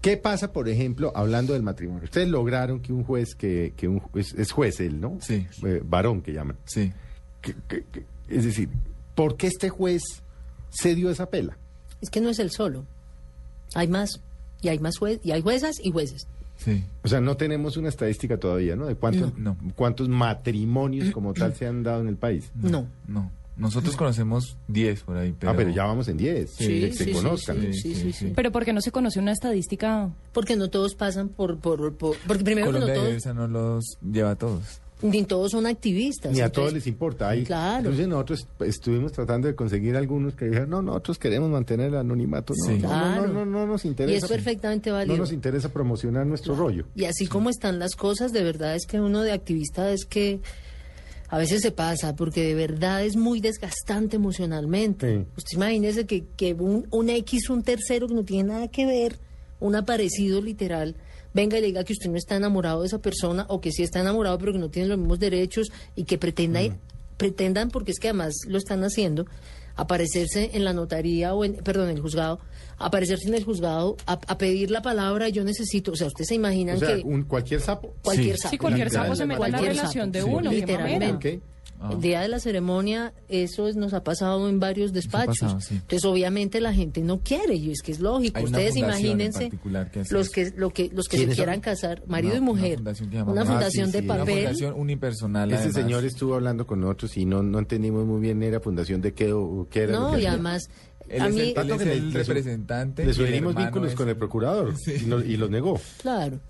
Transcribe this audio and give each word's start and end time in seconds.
¿Qué 0.00 0.16
pasa, 0.16 0.52
por 0.52 0.68
ejemplo, 0.68 1.12
hablando 1.14 1.52
del 1.52 1.62
matrimonio? 1.62 2.04
Ustedes 2.04 2.28
lograron 2.28 2.80
que 2.80 2.92
un 2.92 3.04
juez, 3.04 3.34
que, 3.34 3.74
que 3.76 3.86
un 3.86 4.00
juez, 4.00 4.32
es 4.34 4.50
juez 4.50 4.80
él, 4.80 5.00
¿no? 5.00 5.18
Sí. 5.20 5.46
Eh, 5.64 5.82
varón 5.84 6.22
que 6.22 6.32
llaman. 6.32 6.56
Sí. 6.64 6.92
Que- 7.42 7.54
que- 7.68 7.84
que- 7.92 8.04
es 8.28 8.44
decir, 8.44 8.68
¿por 9.14 9.36
qué 9.36 9.48
este 9.48 9.68
juez 9.68 10.02
se 10.70 10.94
dio 10.94 11.10
esa 11.10 11.26
pela? 11.28 11.58
Es 12.00 12.08
que 12.08 12.20
no 12.22 12.30
es 12.30 12.38
el 12.38 12.50
solo. 12.50 12.86
Hay 13.74 13.88
más. 13.88 14.20
Y 14.62 14.68
hay 14.68 14.78
más 14.78 14.96
juez, 14.98 15.20
y 15.22 15.32
hay 15.32 15.42
juezas 15.42 15.76
y 15.82 15.90
jueces. 15.90 16.26
Sí. 16.56 16.84
O 17.02 17.08
sea, 17.08 17.20
no 17.20 17.36
tenemos 17.36 17.76
una 17.78 17.88
estadística 17.88 18.36
todavía, 18.38 18.76
¿no? 18.76 18.86
De 18.86 18.94
cuántos, 18.94 19.36
No. 19.38 19.56
cuántos 19.74 20.08
matrimonios 20.08 21.10
como 21.10 21.32
tal 21.34 21.54
se 21.54 21.66
han 21.66 21.82
dado 21.82 22.02
en 22.02 22.08
el 22.08 22.16
país. 22.16 22.50
No. 22.54 22.86
No. 23.06 23.30
Nosotros 23.56 23.94
conocemos 23.96 24.56
10 24.68 25.02
por 25.02 25.16
ahí, 25.18 25.34
pero... 25.38 25.52
Ah, 25.52 25.54
pero 25.56 25.70
ya 25.70 25.84
vamos 25.84 26.08
en 26.08 26.16
10. 26.16 26.50
Sí, 26.50 26.66
que 26.80 26.92
se 26.92 27.04
sí, 27.04 27.04
sí, 27.04 27.12
conozcan. 27.12 27.60
sí, 27.60 27.72
sí, 27.74 27.94
sí, 27.94 28.12
sí. 28.12 28.32
Pero 28.34 28.50
porque 28.52 28.72
no 28.72 28.80
se 28.80 28.90
conoce 28.90 29.18
una 29.18 29.32
estadística. 29.32 30.08
Porque 30.32 30.56
no 30.56 30.68
todos 30.70 30.94
pasan 30.94 31.28
por... 31.28 31.58
por, 31.58 31.94
por- 31.94 32.16
porque 32.26 32.42
primero 32.44 32.72
no 32.72 32.80
Colombia 32.80 32.94
todos, 33.20 33.34
no 33.34 33.48
los 33.48 33.84
lleva 34.00 34.30
a 34.30 34.36
todos. 34.36 34.80
ni 35.02 35.24
todos 35.24 35.50
son 35.52 35.66
activistas. 35.66 36.32
Ni 36.32 36.40
a 36.40 36.46
entonces- 36.46 36.54
todos 36.54 36.72
les 36.72 36.86
importa. 36.86 37.34
Claro. 37.44 37.78
Entonces 37.78 38.08
nosotros 38.08 38.46
estuvimos 38.60 39.12
tratando 39.12 39.46
de 39.48 39.54
conseguir 39.54 39.94
algunos 39.96 40.34
que 40.34 40.46
dijeron, 40.46 40.70
no, 40.70 40.80
nosotros 40.80 41.18
queremos 41.18 41.50
mantener 41.50 41.88
el 41.88 41.96
anonimato. 41.96 42.54
No, 42.56 42.64
Sí. 42.66 42.78
no, 42.78 42.88
no, 42.88 42.88
Claro. 42.88 43.26
no, 43.28 43.44
no, 43.44 43.44
no 43.44 43.66
nos 43.66 43.84
interesa. 43.84 44.14
Y 44.14 44.16
es 44.16 44.26
perfectamente 44.26 44.90
válido. 44.90 45.16
No 45.16 45.22
nos 45.22 45.32
interesa 45.32 45.68
promocionar 45.70 46.26
nuestro 46.26 46.54
rollo. 46.54 46.86
Y 46.94 47.04
así 47.04 47.26
como 47.26 47.50
están 47.50 47.78
las 47.78 47.94
cosas, 47.94 48.32
de 48.32 48.42
verdad 48.42 48.74
es 48.74 48.86
que 48.86 49.00
uno 49.00 49.20
de 49.22 49.32
activista 49.32 49.90
es 49.92 50.06
que 50.06 50.40
a 51.30 51.38
veces 51.38 51.62
se 51.62 51.70
pasa, 51.70 52.16
porque 52.16 52.42
de 52.42 52.54
verdad 52.54 53.04
es 53.04 53.16
muy 53.16 53.40
desgastante 53.40 54.16
emocionalmente. 54.16 55.18
Sí. 55.18 55.26
Usted 55.36 55.56
imagínese 55.56 56.04
que, 56.04 56.24
que 56.36 56.54
un, 56.54 56.88
un 56.90 57.08
X, 57.08 57.48
un 57.50 57.62
tercero 57.62 58.08
que 58.08 58.14
no 58.14 58.24
tiene 58.24 58.52
nada 58.52 58.68
que 58.68 58.84
ver, 58.84 59.16
un 59.60 59.76
aparecido 59.76 60.42
literal, 60.42 60.96
venga 61.32 61.56
y 61.56 61.60
le 61.60 61.68
diga 61.68 61.84
que 61.84 61.92
usted 61.92 62.10
no 62.10 62.16
está 62.16 62.34
enamorado 62.34 62.80
de 62.80 62.88
esa 62.88 62.98
persona 62.98 63.46
o 63.48 63.60
que 63.60 63.70
sí 63.70 63.84
está 63.84 64.00
enamorado 64.00 64.38
pero 64.38 64.52
que 64.52 64.58
no 64.58 64.70
tiene 64.70 64.88
los 64.88 64.98
mismos 64.98 65.20
derechos 65.20 65.70
y 65.94 66.02
que 66.02 66.18
pretenda, 66.18 66.60
pretendan, 67.16 67.70
porque 67.70 67.92
es 67.92 68.00
que 68.00 68.08
además 68.08 68.34
lo 68.48 68.58
están 68.58 68.82
haciendo, 68.82 69.26
aparecerse 69.80 70.50
en 70.54 70.64
la 70.64 70.72
notaría 70.72 71.34
o 71.34 71.44
en, 71.44 71.54
perdón, 71.54 71.88
en 71.90 71.96
el 71.96 72.02
juzgado, 72.02 72.38
aparecerse 72.78 73.28
en 73.28 73.34
el 73.34 73.44
juzgado 73.44 73.96
a, 74.06 74.12
a 74.12 74.38
pedir 74.38 74.70
la 74.70 74.82
palabra, 74.82 75.28
yo 75.28 75.44
necesito, 75.44 75.92
o 75.92 75.96
sea, 75.96 76.06
ustedes 76.06 76.28
se 76.28 76.34
imaginan 76.34 76.76
O 76.76 76.80
sea, 76.80 76.96
que 76.96 77.02
un, 77.02 77.24
cualquier 77.24 77.60
sapo. 77.60 77.94
cualquier 78.02 78.36
Sí. 78.36 78.42
sapo. 78.42 78.50
Sí, 78.50 78.58
cualquier 78.58 78.90
sapo 78.90 79.14
se 79.16 79.26
mete 79.26 79.44
en 79.44 79.52
la 79.52 79.58
relación 79.60 80.12
de 80.12 80.24
uno. 80.24 80.50
Literalmente. 80.50 81.40
Ok. 81.82 81.86
Ah. 81.86 81.92
El 81.94 82.00
día 82.02 82.20
de 82.20 82.28
la 82.28 82.38
ceremonia, 82.40 83.14
eso 83.30 83.66
es- 83.66 83.74
nos 83.76 83.94
ha 83.94 84.04
pasado 84.04 84.48
en 84.50 84.60
varios 84.60 84.92
despachos. 84.92 85.38
pasado, 85.38 85.60
sí. 85.62 85.74
Entonces, 85.76 86.04
obviamente, 86.04 86.60
la 86.60 86.74
gente 86.74 87.00
no 87.00 87.20
quiere, 87.20 87.54
y 87.54 87.70
es 87.70 87.80
que 87.80 87.92
es 87.92 88.00
lógico. 88.00 88.40
Ustedes 88.42 88.76
imagínense 88.76 89.48
que 89.50 90.04
los 90.10 90.28
que, 90.28 90.52
lo 90.56 90.70
que, 90.70 90.90
los 90.92 91.08
que 91.08 91.16
se 91.16 91.26
quieran 91.28 91.60
casar, 91.60 92.02
marido 92.06 92.34
y 92.34 92.36
una 92.38 92.46
mujer. 92.46 92.74
fundación 92.76 93.08
que 93.10 93.16
llama- 93.16 93.32
Una 93.32 93.42
Ah, 93.42 93.46
fundación 93.46 93.86
sí, 93.86 93.92
de 93.92 93.98
sí. 94.00 94.04
Una 94.04 94.18
papel. 94.18 94.36
fundación 94.44 94.74
unipersonal. 94.78 95.50
Este 95.52 95.64
además. 95.68 95.82
señor 95.82 96.04
estuvo 96.04 96.34
hablando 96.34 96.66
con 96.66 96.80
nosotros 96.80 97.16
y 97.16 97.24
no, 97.24 97.42
no 97.42 97.58
entendimos 97.58 98.04
muy 98.06 98.20
bien, 98.20 98.42
era 98.42 98.60
fundación 98.60 99.00
de 99.00 99.14
qué 99.14 99.32
o 99.32 99.66
qué 99.70 99.84
era. 99.84 99.92
No, 99.98 100.12
y 100.12 100.16
hacía. 100.16 100.32
además, 100.32 100.68
Él 101.08 101.22
a 101.22 101.28
es 101.28 101.34
mí, 101.34 101.40
el, 101.40 101.58
él 101.58 101.70
es 101.72 101.80
Le- 101.86 101.92
el 101.94 102.12
representante. 102.12 103.02
Le 103.04 103.08
el 103.10 103.14
sugerimos 103.16 103.54
vínculos 103.54 103.88
es- 103.90 103.94
con 103.96 104.08
el 104.08 104.16
procurador 104.16 104.74
Sí. 104.84 104.92
y, 105.02 105.06
lo- 105.06 105.24
y 105.24 105.36
los 105.38 105.48
negó. 105.50 105.80
claro, 106.02 106.40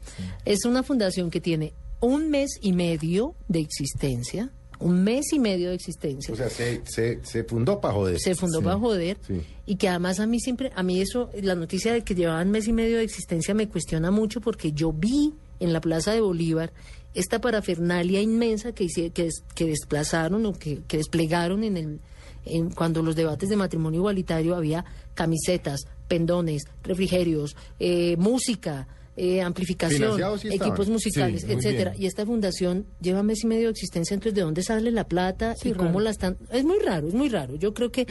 es 0.44 0.64
una 0.64 0.82
fundación 0.82 1.30
que 1.30 1.40
tiene 1.40 1.72
un 2.00 2.30
mes 2.30 2.58
y 2.60 2.72
medio 2.72 3.34
de 3.48 3.60
existencia, 3.60 4.50
un 4.80 5.02
mes 5.04 5.32
y 5.32 5.38
medio 5.38 5.68
de 5.68 5.74
existencia. 5.76 6.32
O 6.34 6.36
sea, 6.36 6.50
se, 6.50 6.80
se, 6.84 7.20
se 7.22 7.44
fundó 7.44 7.80
para 7.80 7.94
joder. 7.94 8.18
se 8.18 8.34
fundó 8.34 8.58
Sí, 8.58 8.64
para 8.64 8.78
joder 8.78 9.18
sí. 9.26 9.40
y 9.66 9.76
que 9.76 9.88
además 9.88 10.18
a 10.20 10.26
mí 10.26 10.40
siempre, 10.40 10.72
a 10.74 10.82
mí 10.82 11.00
eso, 11.00 11.30
la 11.42 11.54
noticia 11.54 11.92
de 11.92 12.02
que 12.02 12.14
llevaban 12.14 12.50
mes 12.50 12.66
y 12.66 12.72
medio 12.72 12.96
de 12.96 13.04
existencia 13.04 13.54
me 13.54 13.68
cuestiona 13.68 14.10
mucho 14.10 14.40
porque 14.40 14.72
yo 14.72 14.92
vi 14.92 15.34
en 15.60 15.72
la 15.72 15.80
Plaza 15.80 16.12
de 16.12 16.20
Bolívar 16.22 16.72
esta 17.14 17.40
parafernalia 17.40 18.20
inmensa 18.22 18.72
que, 18.72 18.84
hice- 18.84 19.10
que, 19.10 19.28
que 19.54 19.66
desplazaron 19.66 20.46
o 20.46 20.52
que, 20.58 20.80
que 20.88 20.96
desplegaron 20.96 21.62
en 21.64 21.76
el 21.76 22.00
en, 22.46 22.70
cuando 22.70 23.02
los 23.02 23.16
debates 23.16 23.50
de 23.50 23.56
matrimonio 23.56 23.98
igualitario 24.00 24.54
había 24.56 24.84
camisetas, 25.14 25.80
pendones, 26.08 26.62
refrigerios, 26.82 27.54
eh, 27.78 28.16
música, 28.16 28.88
eh, 29.16 29.42
amplificación, 29.42 30.38
sí 30.38 30.48
equipos 30.48 30.88
musicales, 30.88 31.42
Sí, 31.42 31.52
etcétera. 31.52 31.90
bien. 31.90 32.02
Y 32.02 32.06
esta 32.06 32.24
fundación 32.24 32.86
lleva 33.00 33.22
mes 33.22 33.44
y 33.44 33.46
medio 33.46 33.64
de 33.66 33.72
existencia, 33.72 34.14
entonces 34.14 34.34
¿de 34.34 34.42
dónde 34.42 34.62
sale 34.62 34.90
la 34.90 35.04
plata 35.04 35.54
Sí, 35.60 35.70
y 35.70 35.72
cómo 35.72 35.88
raro. 35.90 36.00
la 36.00 36.10
están? 36.10 36.36
Es 36.50 36.64
muy 36.64 36.78
raro, 36.78 37.08
es 37.08 37.14
muy 37.14 37.28
raro. 37.28 37.56
Yo 37.56 37.74
creo 37.74 37.90
que 37.92 38.06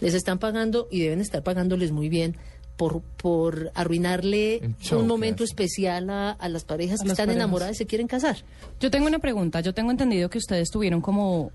les 0.00 0.14
están 0.14 0.38
pagando 0.38 0.88
y 0.90 1.00
deben 1.00 1.20
estar 1.20 1.42
pagándoles 1.42 1.92
muy 1.92 2.08
bien 2.08 2.36
por, 2.76 3.02
por 3.02 3.70
arruinarle 3.74 4.60
show 4.80 5.00
un 5.00 5.06
momento 5.06 5.44
especial 5.44 6.08
a, 6.10 6.30
a 6.30 6.48
las 6.48 6.64
parejas 6.64 7.00
A 7.00 7.02
que 7.04 7.08
las 7.08 7.12
están 7.14 7.26
parejas. 7.26 7.44
enamoradas 7.44 7.74
y 7.76 7.78
se 7.78 7.86
quieren 7.86 8.06
casar. 8.06 8.36
Yo 8.80 8.90
tengo 8.90 9.06
una 9.06 9.18
pregunta. 9.18 9.60
Yo 9.60 9.74
tengo 9.74 9.90
entendido 9.90 10.28
que 10.30 10.38
ustedes 10.38 10.70
tuvieron 10.70 11.00
como. 11.00 11.52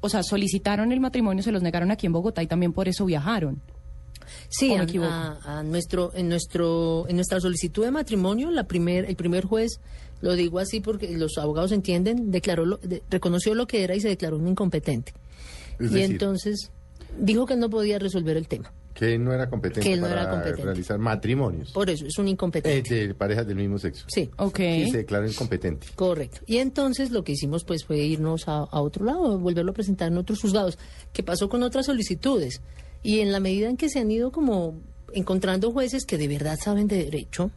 O 0.00 0.08
sea, 0.08 0.22
solicitaron 0.24 0.90
el 0.90 0.98
matrimonio, 1.00 1.42
se 1.44 1.52
los 1.52 1.62
negaron 1.62 1.90
aquí 1.92 2.06
en 2.06 2.12
Bogotá 2.12 2.42
y 2.42 2.46
también 2.48 2.72
por 2.72 2.88
eso 2.88 3.04
viajaron. 3.04 3.60
Sí, 4.48 4.70
¿O 4.70 4.74
me 4.74 4.80
a, 4.80 4.84
equivoco? 4.84 5.10
a- 5.10 5.58
a 5.58 5.62
nuestro, 5.62 6.12
en 6.14 6.28
nuestro, 6.28 7.06
en 7.08 7.16
nuestra 7.16 7.40
solicitud 7.40 7.84
de 7.84 7.90
matrimonio, 7.90 8.50
la 8.50 8.64
primer, 8.64 9.04
el 9.06 9.16
primer 9.16 9.44
juez, 9.44 9.80
lo 10.20 10.34
digo 10.34 10.58
así 10.58 10.80
porque 10.80 11.10
los 11.16 11.38
abogados 11.38 11.72
entienden, 11.72 12.30
declaró, 12.30 12.64
lo- 12.66 12.76
de- 12.78 13.02
reconoció 13.10 13.54
lo 13.54 13.66
que 13.66 13.82
era 13.84 13.94
y 13.94 14.00
se 14.00 14.08
declaró 14.08 14.36
un 14.36 14.48
incompetente. 14.48 15.12
Es 15.78 15.90
y 15.90 15.94
decir, 15.94 16.12
entonces 16.12 16.70
dijo 17.18 17.46
que 17.46 17.56
no 17.56 17.68
podía 17.70 17.98
resolver 17.98 18.36
el 18.36 18.46
tema. 18.48 18.72
que 18.94 19.14
él 19.14 19.24
no 19.24 19.32
era 19.32 19.48
competente 19.48 19.80
Que 19.88 19.94
él 19.94 20.02
no 20.02 20.06
para 20.08 20.20
era 20.20 20.30
competente. 20.30 20.64
realizar 20.64 20.98
matrimonios 20.98 21.72
Por 21.72 21.88
eso 21.88 22.04
es 22.06 22.18
un 22.18 22.28
eh, 22.28 22.32
incompetente. 22.32 23.08
de 23.08 23.14
parejas 23.14 23.46
del 23.46 23.56
mismo 23.56 23.78
sexo. 23.78 24.04
Sí. 24.08 24.30
Ok. 24.36 24.58
Sí, 24.58 24.90
se 24.90 24.98
declaró 24.98 25.26
incompetente. 25.26 25.86
Correcto. 25.96 26.40
Y 26.46 26.58
entonces 26.58 27.10
lo 27.10 27.24
que 27.24 27.32
hicimos 27.32 27.64
pues 27.64 27.84
fue 27.86 27.96
irnos 28.00 28.48
a, 28.48 28.58
a 28.58 28.80
otro 28.82 29.06
lado, 29.06 29.38
volverlo 29.38 29.70
a 29.70 29.74
presentar 29.74 30.08
en 30.12 30.18
otros 30.18 30.40
juzgados. 30.42 30.78
¿Qué 31.14 31.22
pasó 31.22 31.48
con 31.48 31.62
otras 31.62 31.86
solicitudes? 31.86 32.60
Y 33.02 33.20
en 33.20 33.32
la 33.32 33.40
medida 33.40 33.68
en 33.68 33.76
que 33.76 33.88
se 33.88 33.98
han 33.98 34.10
ido 34.10 34.30
como 34.30 34.74
encontrando 35.12 35.72
jueces 35.72 36.04
que 36.06 36.18
de 36.18 36.28
verdad 36.28 36.58
saben 36.62 36.86
de 36.88 37.04
derecho, 37.04 37.50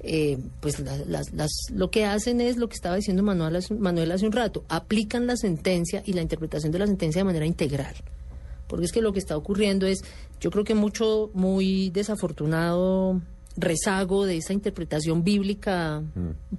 eh, 0.00 0.38
pues 0.60 0.78
la- 0.78 0.96
las, 1.06 1.32
las- 1.32 1.66
lo 1.72 1.90
que 1.90 2.04
hacen 2.04 2.40
es 2.40 2.56
lo 2.56 2.68
que 2.68 2.74
estaba 2.76 2.96
diciendo 2.96 3.22
Manuel 3.22 3.64
Manuel 3.78 4.12
hace 4.12 4.26
un 4.26 4.32
rato, 4.32 4.64
aplican 4.68 5.26
la 5.26 5.36
sentencia 5.36 6.02
y 6.06 6.12
la 6.12 6.22
interpretación 6.22 6.70
de 6.70 6.78
la 6.78 6.86
sentencia 6.86 7.20
de 7.20 7.24
manera 7.24 7.46
integral. 7.46 7.94
Porque 8.68 8.84
es 8.84 8.92
que 8.92 9.00
lo 9.02 9.12
que 9.12 9.18
está 9.18 9.36
ocurriendo 9.36 9.86
es, 9.86 10.04
yo 10.40 10.50
creo 10.50 10.62
que 10.64 10.74
mucho, 10.74 11.30
muy 11.34 11.90
desafortunado 11.90 13.20
rezago 13.60 14.24
de 14.24 14.36
esa 14.36 14.52
interpretación 14.52 15.24
bíblica 15.24 16.02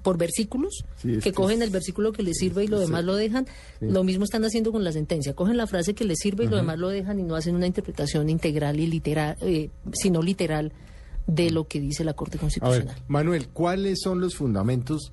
por 0.02 0.18
versículos, 0.18 0.84
Sí, 0.96 1.14
que 1.14 1.18
que 1.20 1.32
cogen 1.32 1.58
es- 1.62 1.68
el 1.68 1.70
versículo 1.70 2.12
que 2.12 2.22
les 2.22 2.36
sirve 2.36 2.64
y 2.64 2.68
lo 2.68 2.78
sí. 2.78 2.84
demás 2.86 3.04
lo 3.04 3.16
dejan. 3.16 3.46
Sí. 3.80 3.86
Lo 3.86 4.04
mismo 4.04 4.24
están 4.24 4.44
haciendo 4.44 4.70
con 4.70 4.84
la 4.84 4.92
sentencia. 4.92 5.34
Cogen 5.34 5.56
la 5.56 5.66
frase 5.66 5.94
que 5.94 6.04
les 6.04 6.18
sirve 6.18 6.44
y 6.44 6.48
lo 6.48 6.56
demás 6.56 6.78
lo 6.78 6.88
dejan 6.90 7.18
y 7.18 7.22
no 7.22 7.34
hacen 7.36 7.54
una 7.56 7.66
interpretación 7.66 8.28
integral 8.28 8.78
y 8.80 8.86
literal, 8.86 9.36
eh, 9.40 9.70
sino 9.92 10.20
literal 10.22 10.72
de 11.26 11.50
lo 11.50 11.66
que 11.68 11.80
dice 11.80 12.04
la 12.04 12.12
Corte 12.14 12.36
A 12.36 12.36
ver, 12.36 12.40
Constitucional. 12.40 12.96
Manuel, 13.08 13.48
¿cuáles 13.48 14.00
son 14.02 14.20
los 14.20 14.34
fundamentos 14.34 15.12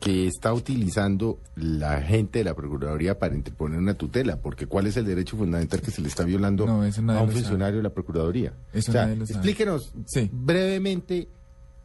que 0.00 0.26
está 0.26 0.52
utilizando 0.54 1.38
la 1.56 2.00
gente 2.00 2.38
de 2.40 2.44
la 2.46 2.54
Procuraduría 2.54 3.18
para 3.18 3.34
interponer 3.36 3.78
una 3.78 3.94
tutela? 3.94 4.36
Porque 4.40 4.66
¿cuál 4.66 4.86
es 4.86 4.96
el 4.96 5.04
derecho 5.04 5.36
fundamental 5.36 5.80
que 5.82 5.90
se 5.90 6.00
le 6.00 6.08
está 6.08 6.24
violando 6.24 6.66
No, 6.66 6.82
a 6.82 7.22
un 7.22 7.30
funcionario 7.30 7.76
de 7.76 7.82
la 7.82 7.90
Procuraduría? 7.90 8.54
Eso 8.72 8.90
o 8.90 8.92
sea, 8.92 9.12
explíquenos 9.12 9.92
Sí. 10.06 10.28
brevemente 10.32 11.28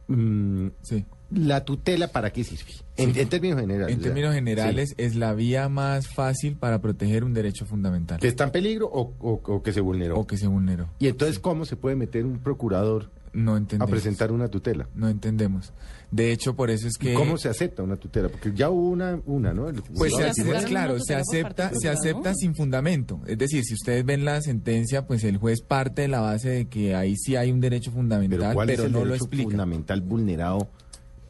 mm, 0.08 0.68
Sí. 0.82 1.04
la 1.32 1.66
tutela 1.66 2.08
para 2.08 2.32
qué 2.32 2.44
sirve, 2.44 2.72
en, 2.98 3.18
en 3.18 3.28
términos 3.28 3.60
generales. 3.60 3.96
En 3.96 4.02
términos 4.02 4.34
generales, 4.34 4.94
es 4.98 5.16
la 5.16 5.34
vía 5.34 5.68
más 5.68 6.08
fácil 6.08 6.56
para 6.56 6.80
proteger 6.80 7.24
un 7.24 7.34
derecho 7.34 7.66
fundamental 7.66 8.20
¿Que 8.20 8.28
está 8.28 8.46
en 8.46 8.52
peligro 8.52 8.88
o, 8.88 9.12
o- 9.20 9.42
o 9.44 9.64
que 9.64 9.74
se 9.74 9.82
vulneró? 9.82 10.18
o 10.20 10.28
que 10.28 10.38
se 10.38 10.48
vulneró. 10.48 10.88
Y 11.00 11.08
entonces, 11.08 11.40
¿cómo 11.40 11.66
se 11.66 11.76
puede 11.76 11.96
meter 11.96 12.26
un 12.26 12.40
procurador 12.40 13.10
No 13.36 13.56
a 13.56 13.88
presentar 13.88 14.32
una 14.32 14.48
tutela? 14.48 14.88
No 14.96 15.10
entendemos. 15.10 15.74
De 16.10 16.32
hecho, 16.32 16.56
por 16.56 16.70
eso 16.72 16.88
es 16.88 16.94
¿Y 17.02 17.08
que... 17.08 17.14
¿Cómo 17.14 17.38
se 17.38 17.50
acepta 17.50 17.84
una 17.84 17.98
tutela? 17.98 18.30
Porque 18.30 18.54
ya 18.54 18.70
hubo 18.70 18.90
una, 18.90 19.20
una 19.26 19.54
¿no? 19.54 19.68
El- 19.68 19.82
Pues 19.82 20.14
Sí, 20.14 20.22
se 20.44 20.44
se 20.60 20.66
claro, 20.66 20.98
se 21.00 21.16
acepta, 21.16 21.72
se 21.74 21.90
acepta 21.90 22.34
sin 22.34 22.56
fundamento. 22.56 23.20
Es 23.28 23.38
decir, 23.38 23.64
si 23.66 23.74
ustedes 23.74 24.06
ven 24.06 24.24
la 24.24 24.42
sentencia, 24.42 25.06
pues 25.06 25.24
el 25.26 25.38
juez 25.38 25.62
parte 25.62 26.04
de 26.04 26.08
la 26.08 26.22
base 26.22 26.50
de 26.50 26.66
que 26.66 26.96
ahí 26.96 27.16
sí 27.18 27.36
hay 27.36 27.52
un 27.52 27.60
derecho 27.60 27.92
fundamental, 27.92 28.40
Pero 28.40 28.44
pero, 28.44 28.54
¿cuál 28.56 28.70
es 28.70 28.80
el 28.80 28.92
no 28.92 29.00
lo 29.00 29.06
derecho 29.06 29.26
explica. 29.26 29.50
fundamental 29.50 30.02
vulnerado? 30.02 30.70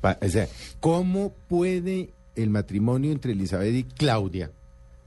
Pa- 0.01 0.19
o 0.21 0.29
sea, 0.29 0.47
¿cómo 0.79 1.33
puede 1.47 2.11
el 2.35 2.49
matrimonio 2.51 3.11
entre 3.11 3.31
Elizabeth 3.31 3.73
y 3.73 3.83
Claudia 3.85 4.51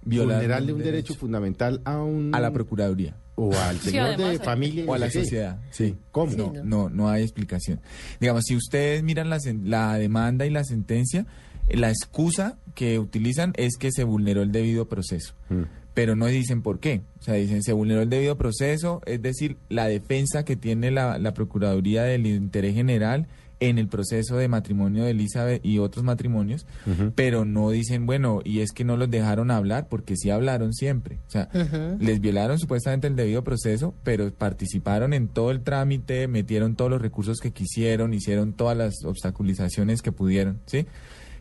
Violar 0.05 0.39
vulnerarle 0.39 0.73
un 0.73 0.79
un 0.79 0.85
derecho, 0.85 1.09
derecho. 1.09 1.21
fundamental 1.21 1.81
a 1.85 2.03
un 2.03 2.35
A 2.35 2.41
la 2.41 2.53
Procuraduría 2.53 3.15
o 3.39 3.55
al 3.57 3.79
Sí, 3.79 3.91
señor 3.91 4.07
además, 4.09 4.33
de 4.33 4.39
familia 4.41 4.85
y 4.85 4.89
o 4.89 4.95
a 4.95 4.99
no 4.99 5.05
la 5.05 5.11
sociedad. 5.11 5.59
Sí. 5.71 5.97
¿Cómo? 6.11 6.33
Sí, 6.33 6.37
No, 6.39 6.53
no. 6.53 6.65
no, 6.65 6.89
no 6.91 7.09
hay 7.09 7.23
explicación. 7.23 7.81
Digamos, 8.21 8.45
si 8.47 8.57
ustedes 8.57 9.03
miran 9.03 9.31
la, 9.31 9.39
la 9.65 9.95
demanda 9.97 10.45
y 10.47 10.51
la 10.51 10.65
sentencia, 10.65 11.27
la 11.71 11.91
excusa 11.91 12.59
que 12.75 12.99
utilizan 12.99 13.53
es 13.57 13.77
que 13.79 13.91
se 13.93 14.05
vulneró 14.05 14.43
el 14.43 14.53
debido 14.53 14.89
proceso. 14.89 15.35
Mm. 15.49 15.63
pero 15.95 16.15
no 16.15 16.27
dicen 16.27 16.63
por 16.63 16.79
qué. 16.79 17.01
O 17.19 17.23
sea, 17.23 17.35
dicen 17.35 17.63
se 17.65 17.73
vulneró 17.73 18.03
el 18.03 18.09
debido 18.09 18.37
proceso, 18.39 19.01
es 19.05 19.21
decir, 19.21 19.57
la 19.69 19.87
defensa 19.89 20.45
que 20.45 20.55
tiene 20.55 20.91
la, 20.93 21.19
la 21.19 21.35
Procuraduría 21.35 22.05
del 22.05 22.25
Interés 22.27 22.75
General 22.75 23.27
en 23.61 23.79
el 23.79 23.89
proceso 23.89 24.37
de 24.37 24.49
matrimonio 24.49 25.05
de 25.05 25.11
Elizabeth 25.11 25.65
y 25.65 25.79
otros 25.79 26.05
matrimonios, 26.05 26.67
pero 27.15 27.45
no 27.45 27.71
dicen, 27.71 28.07
bueno, 28.07 28.41
y 28.45 28.61
es 28.61 28.73
que 28.73 28.85
no 28.85 28.97
los 28.97 29.11
dejaron 29.11 29.51
hablar, 29.51 29.89
porque 29.89 30.17
sí 30.17 30.31
hablaron 30.31 30.73
siempre. 30.73 31.19
O 31.27 31.31
sea, 31.31 31.49
les 31.99 32.21
violaron 32.21 32.59
supuestamente 32.59 33.07
el 33.07 33.17
debido 33.17 33.43
proceso, 33.43 33.95
pero 34.05 34.33
participaron 34.33 35.13
en 35.13 35.29
todo 35.29 35.51
el 35.51 35.63
trámite, 35.63 36.29
metieron 36.29 36.77
todos 36.77 36.91
los 36.91 37.03
recursos 37.03 37.39
que 37.39 37.51
quisieron, 37.51 38.15
hicieron 38.15 38.53
todas 38.53 38.77
las 38.77 39.05
obstaculizaciones 39.05 40.03
que 40.03 40.13
pudieron, 40.13 40.61
¿sí? 40.67 40.87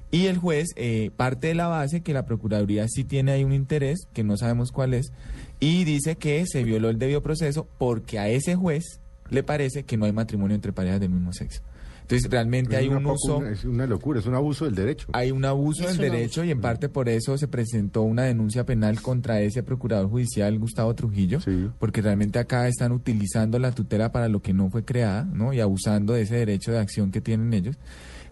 Y 0.10 0.28
el 0.28 0.38
juez 0.38 0.70
eh, 0.78 1.12
parte 1.16 1.48
de 1.48 1.56
la 1.56 1.68
base 1.68 2.02
que 2.02 2.14
la 2.14 2.26
Procuraduría 2.26 2.88
sí 2.88 3.04
tiene 3.04 3.34
ahí 3.34 3.44
un 3.44 3.52
interés, 3.52 4.08
que 4.14 4.24
no 4.24 4.38
sabemos 4.38 4.72
cuál 4.72 4.94
es, 4.94 5.12
y 5.60 5.84
dice 5.84 6.16
que 6.16 6.46
se 6.48 6.64
violó 6.64 6.90
el 6.90 6.98
debido 6.98 7.22
proceso 7.22 7.68
porque 7.78 8.18
a 8.18 8.30
ese 8.30 8.56
juez 8.56 9.02
le 9.30 9.44
parece 9.44 9.84
que 9.84 9.98
no 9.98 10.06
hay 10.06 10.14
matrimonio 10.14 10.56
entre 10.56 10.72
parejas 10.72 11.02
del 11.02 11.10
mismo 11.10 11.34
sexo. 11.34 11.62
Entonces, 12.10 12.32
realmente 12.32 12.74
Es 12.76 12.80
hay 12.82 12.88
un 12.88 13.06
uso... 13.06 13.40
una- 13.40 13.50
es 13.52 13.66
una 13.66 13.86
locura, 13.86 14.22
es 14.22 14.26
un 14.28 14.36
abuso 14.36 14.64
del 14.64 14.76
derecho. 14.76 15.08
Hay 15.12 15.32
un 15.32 15.44
abuso 15.44 15.84
Es 15.84 15.98
del 15.98 16.10
un 16.10 16.16
derecho 16.16 16.40
abuso. 16.40 16.46
y 16.46 16.52
en 16.52 16.62
parte 16.62 16.88
por 16.88 17.10
eso 17.10 17.38
se 17.38 17.50
presentó 17.50 18.04
una 18.04 18.24
denuncia 18.24 18.66
penal 18.66 19.02
contra 19.02 19.42
ese 19.42 19.62
procurador 19.62 20.10
judicial 20.10 20.58
Gustavo 20.58 20.96
Trujillo, 20.96 21.42
Sí. 21.42 21.70
porque 21.80 22.02
realmente 22.02 22.40
acá 22.40 22.68
están 22.70 22.94
utilizando 22.94 23.60
la 23.60 23.74
tutela 23.74 24.14
para 24.14 24.30
lo 24.30 24.42
que 24.42 24.54
no 24.54 24.70
fue 24.70 24.86
creada, 24.86 25.26
¿no? 25.26 25.52
Y 25.52 25.60
abusando 25.60 26.14
de 26.14 26.22
ese 26.22 26.36
derecho 26.38 26.72
de 26.72 26.80
acción 26.80 27.12
que 27.12 27.20
tienen 27.20 27.54
ellos. 27.54 27.78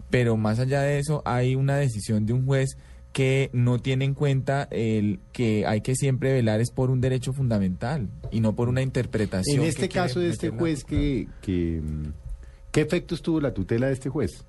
Pero 0.08 0.38
más 0.38 0.58
allá 0.58 0.80
de 0.80 0.98
eso, 0.98 1.20
hay 1.26 1.54
una 1.54 1.76
decisión 1.76 2.24
de 2.24 2.32
un 2.32 2.46
juez 2.46 2.78
que 3.12 3.50
no 3.52 3.78
tiene 3.78 4.04
en 4.04 4.14
cuenta 4.14 4.68
el 4.70 5.20
que 5.32 5.66
hay 5.66 5.80
que 5.82 5.94
siempre 5.96 6.32
velar 6.32 6.60
es 6.60 6.70
por 6.70 6.90
un 6.90 7.00
derecho 7.00 7.32
fundamental 7.32 8.08
y 8.30 8.40
no 8.40 8.54
por 8.54 8.68
una 8.68 8.82
interpretación. 8.82 9.60
En 9.60 9.66
este 9.66 9.88
caso 9.88 10.20
de 10.20 10.28
este 10.30 10.50
juez, 10.50 10.84
que, 10.84 11.26
que, 11.42 11.82
mm, 11.82 12.25
¿qué 12.76 12.82
efectos 12.82 13.22
tuvo 13.22 13.40
la 13.40 13.52
tutela 13.54 13.86
de 13.88 13.94
este 13.94 14.08
juez? 14.08 14.44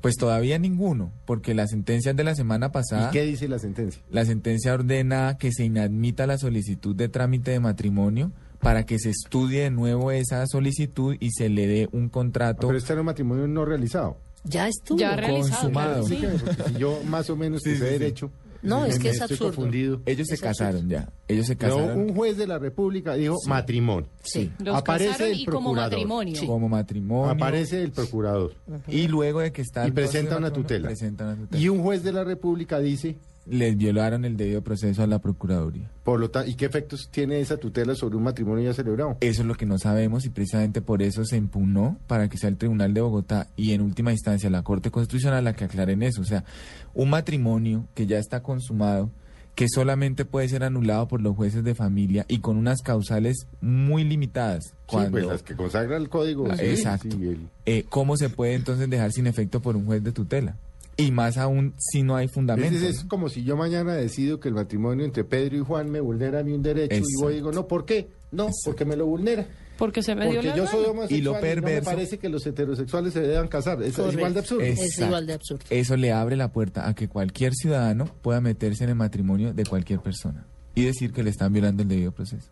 Pues 0.00 0.16
todavía 0.16 0.58
ninguno, 0.58 1.12
porque 1.26 1.54
las 1.54 1.70
sentencias 1.70 2.14
de 2.16 2.24
la 2.24 2.34
semana 2.34 2.70
pasada... 2.72 3.08
¿Y 3.08 3.12
qué 3.12 3.22
dice 3.22 3.48
la 3.48 3.58
sentencia? 3.58 4.02
La 4.10 4.24
sentencia 4.24 4.74
ordena 4.74 5.36
que 5.38 5.52
se 5.52 5.64
inadmita 5.64 6.26
la 6.26 6.38
solicitud 6.38 6.94
de 6.96 7.08
trámite 7.08 7.52
de 7.52 7.60
matrimonio 7.60 8.32
para 8.60 8.84
que 8.84 8.98
se 8.98 9.10
estudie 9.10 9.62
de 9.62 9.70
nuevo 9.70 10.10
esa 10.10 10.44
solicitud 10.46 11.16
y 11.20 11.30
se 11.30 11.48
le 11.48 11.66
dé 11.66 11.88
un 11.92 12.06
Ah, 12.06 12.10
contrato. 12.10 12.66
pero 12.66 12.78
este 12.78 12.92
era 12.92 13.00
un 13.02 13.06
matrimonio 13.06 13.46
no 13.48 13.64
realizado. 13.64 14.16
Ya 14.44 14.66
estuvo. 14.68 14.98
Ya 14.98 15.14
realizado, 15.16 15.72
consumado. 15.72 16.02
sí. 16.06 16.20
Yo 16.78 17.00
más 17.08 17.30
o 17.30 17.36
menos 17.36 17.62
Sí, 17.62 17.70
sé 17.70 17.76
sí, 17.76 17.82
sí. 17.84 17.90
derecho, 17.90 18.30
No, 18.60 18.84
es 18.84 18.98
que 18.98 19.10
es 19.10 19.20
absurdo. 19.22 19.46
confundido. 19.54 20.00
Ellos 20.04 20.26
se 20.28 20.36
casaron 20.38 20.88
ya. 20.88 21.08
Ellos 21.32 21.46
se 21.46 21.56
casaron 21.56 21.98
un 21.98 22.14
juez 22.14 22.36
de 22.36 22.46
la 22.46 22.58
República 22.58 23.14
dijo 23.14 23.36
matrimonio. 23.46 24.08
Sí. 24.22 24.50
Los 24.58 24.76
Aparece 24.76 25.10
casaron 25.10 25.32
el 25.32 25.40
y 25.40 25.44
como 25.46 25.58
procurador. 25.60 25.90
matrimonio. 25.92 26.46
como 26.46 26.68
matrimonio. 26.68 27.30
Aparece 27.30 27.82
el 27.82 27.90
procurador. 27.92 28.54
Y 28.88 29.08
luego 29.08 29.40
de 29.40 29.52
que 29.52 29.62
está 29.62 29.86
Y 29.86 29.90
una 29.90 30.50
tutela. 30.52 30.88
presenta 30.88 31.24
una 31.24 31.36
tutela. 31.36 31.62
Y 31.62 31.68
un 31.68 31.82
juez 31.82 32.02
de 32.02 32.12
la 32.12 32.24
República 32.24 32.78
dice, 32.78 33.16
Les 33.44 33.76
violaron 33.76 34.24
el 34.24 34.36
debido 34.36 34.62
proceso 34.62 35.02
a 35.02 35.06
la 35.08 35.18
Procuraduría. 35.18 35.90
por 36.04 36.20
lo 36.20 36.30
tanto, 36.30 36.48
¿y 36.48 36.54
qué 36.54 36.64
efectos 36.64 37.08
tiene 37.10 37.40
esa 37.40 37.56
tutela 37.56 37.96
sobre 37.96 38.16
un 38.16 38.22
matrimonio 38.22 38.64
ya 38.64 38.72
celebrado? 38.72 39.16
Eso 39.20 39.42
es 39.42 39.48
lo 39.48 39.56
que 39.56 39.66
no 39.66 39.78
sabemos 39.78 40.24
y 40.24 40.30
precisamente 40.30 40.80
por 40.80 41.02
eso 41.02 41.24
se 41.24 41.36
impugnó 41.38 41.98
para 42.06 42.28
que 42.28 42.38
sea 42.38 42.48
el 42.50 42.56
Tribunal 42.56 42.94
de 42.94 43.00
Bogotá 43.00 43.48
y 43.56 43.72
en 43.72 43.80
última 43.80 44.12
instancia 44.12 44.48
la 44.48 44.62
Corte 44.62 44.92
Constitucional 44.92 45.42
la 45.42 45.54
que 45.54 45.64
aclaren 45.64 46.04
eso. 46.04 46.20
O 46.20 46.24
sea, 46.24 46.44
un 46.94 47.10
matrimonio 47.10 47.88
que 47.94 48.06
ya 48.06 48.18
está 48.18 48.44
consumado, 48.44 49.10
que 49.54 49.66
solamente 49.68 50.24
puede 50.24 50.48
ser 50.48 50.64
anulado 50.64 51.08
por 51.08 51.20
los 51.20 51.36
jueces 51.36 51.62
de 51.62 51.74
familia 51.74 52.24
y 52.28 52.38
con 52.38 52.56
unas 52.56 52.80
causales 52.80 53.46
muy 53.60 54.02
limitadas. 54.04 54.72
Sí, 54.88 54.96
pues 55.10 55.26
las 55.26 55.42
que 55.42 55.54
consagra 55.54 55.96
el 55.98 56.08
código. 56.08 56.46
Ah, 56.50 56.56
exacto. 56.58 57.16
sí, 57.16 57.28
el- 57.28 57.48
eh, 57.66 57.84
¿Cómo 57.88 58.16
se 58.16 58.30
puede 58.30 58.54
entonces 58.54 58.88
dejar 58.88 59.12
sin 59.12 59.26
efecto 59.26 59.60
por 59.60 59.76
un 59.76 59.84
juez 59.86 60.02
de 60.02 60.12
tutela? 60.12 60.56
Y 60.96 61.10
más 61.10 61.38
aún 61.38 61.74
si 61.78 62.02
no 62.02 62.16
hay 62.16 62.28
fundamento. 62.28 62.76
Es, 62.76 62.82
es 62.82 63.02
¿no? 63.04 63.08
como 63.08 63.28
si 63.28 63.44
yo 63.44 63.56
mañana 63.56 63.94
decido 63.94 64.40
que 64.40 64.48
el 64.48 64.54
matrimonio 64.54 65.04
entre 65.04 65.24
Pedro 65.24 65.56
y 65.56 65.60
Juan 65.60 65.90
me 65.90 66.00
vulnera 66.00 66.40
a 66.40 66.42
mí 66.42 66.52
un 66.52 66.62
derecho 66.62 66.94
y 66.94 66.98
Exacto. 66.98 67.20
voy 67.22 67.32
y 67.32 67.36
digo, 67.36 67.52
no, 67.52 67.66
¿por 67.66 67.84
qué? 67.86 68.08
No, 68.30 68.48
porque 68.64 68.84
me 68.84 68.96
lo 68.96 69.06
vulnera. 69.06 69.46
Porque 69.78 70.02
se 70.02 70.14
me 70.14 70.26
dio 70.26 70.34
Porque 70.34 70.48
la 70.48 70.56
yo 70.56 70.66
soy 70.66 70.84
homosexual 70.84 71.18
Y 71.20 71.22
lo 71.22 71.32
no 71.32 71.40
me 71.40 71.42
perverso- 71.56 71.84
parece 71.84 72.18
que 72.18 72.28
los 72.28 72.46
heterosexuales 72.46 73.12
se 73.12 73.20
deban 73.20 73.48
casar. 73.48 73.82
Es, 73.82 73.98
es 73.98 74.12
igual 74.14 74.34
de 74.34 74.40
absurdo. 74.40 74.62
Es- 74.62 74.98
igual 74.98 75.26
de 75.26 75.32
absurdo. 75.32 75.64
Eso 75.70 75.96
le 75.96 76.12
abre 76.12 76.36
la 76.36 76.52
puerta 76.52 76.88
a 76.88 76.94
que 76.94 77.08
cualquier 77.08 77.52
ciudadano 77.54 78.04
pueda 78.22 78.40
meterse 78.40 78.84
en 78.84 78.90
el 78.90 78.96
matrimonio 78.96 79.52
de 79.54 79.64
cualquier 79.64 80.00
persona 80.00 80.46
y 80.74 80.84
decir 80.84 81.12
que 81.12 81.22
le 81.22 81.30
están 81.30 81.52
violando 81.52 81.82
el 81.82 81.88
debido 81.88 82.12
proceso. 82.12 82.48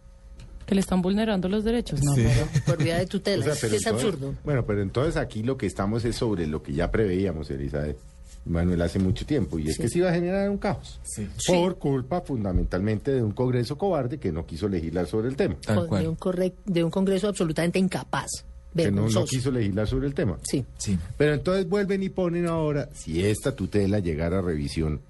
Que 0.67 0.75
le 0.75 0.81
están 0.81 1.03
vulnerando 1.03 1.49
los 1.49 1.65
derechos. 1.65 2.01
No, 2.03 2.15
Sí. 2.15 2.25
pero- 2.27 2.47
Por 2.77 2.83
vía 2.85 2.99
de 2.99 3.07
tutela. 3.07 3.43
O 3.43 3.45
sea, 3.45 3.55
pero 3.61 3.75
es 3.77 3.87
entonces- 3.87 4.09
absurdo. 4.09 4.35
Bueno, 4.45 4.65
pero 4.67 4.83
entonces 4.83 5.17
aquí 5.17 5.43
lo 5.43 5.57
que 5.57 5.67
estamos 5.67 6.05
es 6.05 6.17
sobre 6.17 6.47
lo 6.47 6.63
que 6.63 6.73
ya 6.73 6.91
preveíamos, 6.91 7.51
Elizabeth 7.51 7.99
Manuel, 8.47 8.81
hace 8.83 8.99
mucho 8.99 9.27
tiempo, 9.27 9.59
y 9.59 9.69
es 9.69 9.77
Sí. 9.77 9.83
que 9.83 9.89
se 9.89 9.99
iba 9.99 10.11
a 10.11 10.15
generar 10.15 10.49
un 10.51 10.59
caos. 10.59 10.99
Sí. 11.05 11.29
Sí. 11.37 11.53
Por 11.53 11.77
culpa 11.79 12.21
fundamentalmente 12.23 13.13
de 13.13 13.23
un 13.23 13.33
Congreso 13.33 13.77
cobarde 13.77 14.19
que 14.19 14.33
no 14.33 14.47
quiso 14.47 14.69
legislar 14.69 15.07
sobre 15.07 15.29
el 15.29 15.37
tema. 15.37 15.57
Tal 15.65 15.87
cual. 15.87 16.03
De, 16.03 16.09
un 16.09 16.17
de 16.65 16.85
un 16.85 16.91
Congreso 16.91 17.29
absolutamente 17.29 17.79
incapaz. 17.79 18.29
Que 18.75 18.91
no, 18.91 19.09
no 19.09 19.25
quiso 19.25 19.51
legislar 19.51 19.87
sobre 19.87 20.07
el 20.07 20.15
tema. 20.15 20.39
Sí. 20.43 20.65
Sí. 20.79 20.97
Pero 21.19 21.35
entonces 21.35 21.69
vuelven 21.69 22.03
y 22.03 22.09
ponen 22.09 22.47
ahora, 22.47 22.89
si 22.95 23.25
esta 23.25 23.55
tutela 23.55 23.99
llegara 23.99 24.39
a 24.39 24.43
revisión, 24.43 25.01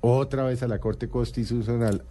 otra 0.00 0.44
vez 0.44 0.62
a 0.62 0.68
la 0.68 0.78
Corte 0.78 1.08
Constitucional 1.08 2.02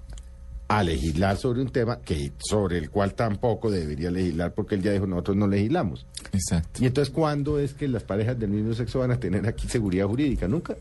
a 0.68 0.82
legislar 0.84 1.38
sobre 1.38 1.62
un 1.62 1.70
tema 1.70 2.00
que 2.02 2.32
sobre 2.40 2.78
el 2.78 2.90
cual 2.90 3.14
tampoco 3.14 3.70
debería 3.70 4.10
legislar 4.10 4.54
porque 4.54 4.76
él 4.76 4.82
ya 4.82 4.92
dijo 4.92 5.06
nosotros 5.06 5.38
no 5.38 5.48
legislamos. 5.48 6.06
Exacto. 6.32 6.82
Y 6.84 6.88
entonces 6.88 7.14
¿cuándo 7.14 7.60
es 7.60 7.74
que 7.74 7.88
las 7.88 8.04
parejas 8.04 8.40
del 8.40 8.50
mismo 8.50 8.74
sexo 8.74 9.00
van 9.00 9.12
a 9.12 9.20
tener 9.20 9.46
aquí 9.48 9.68
seguridad 9.68 10.08
jurídica? 10.08 10.48
Nunca. 10.48 10.76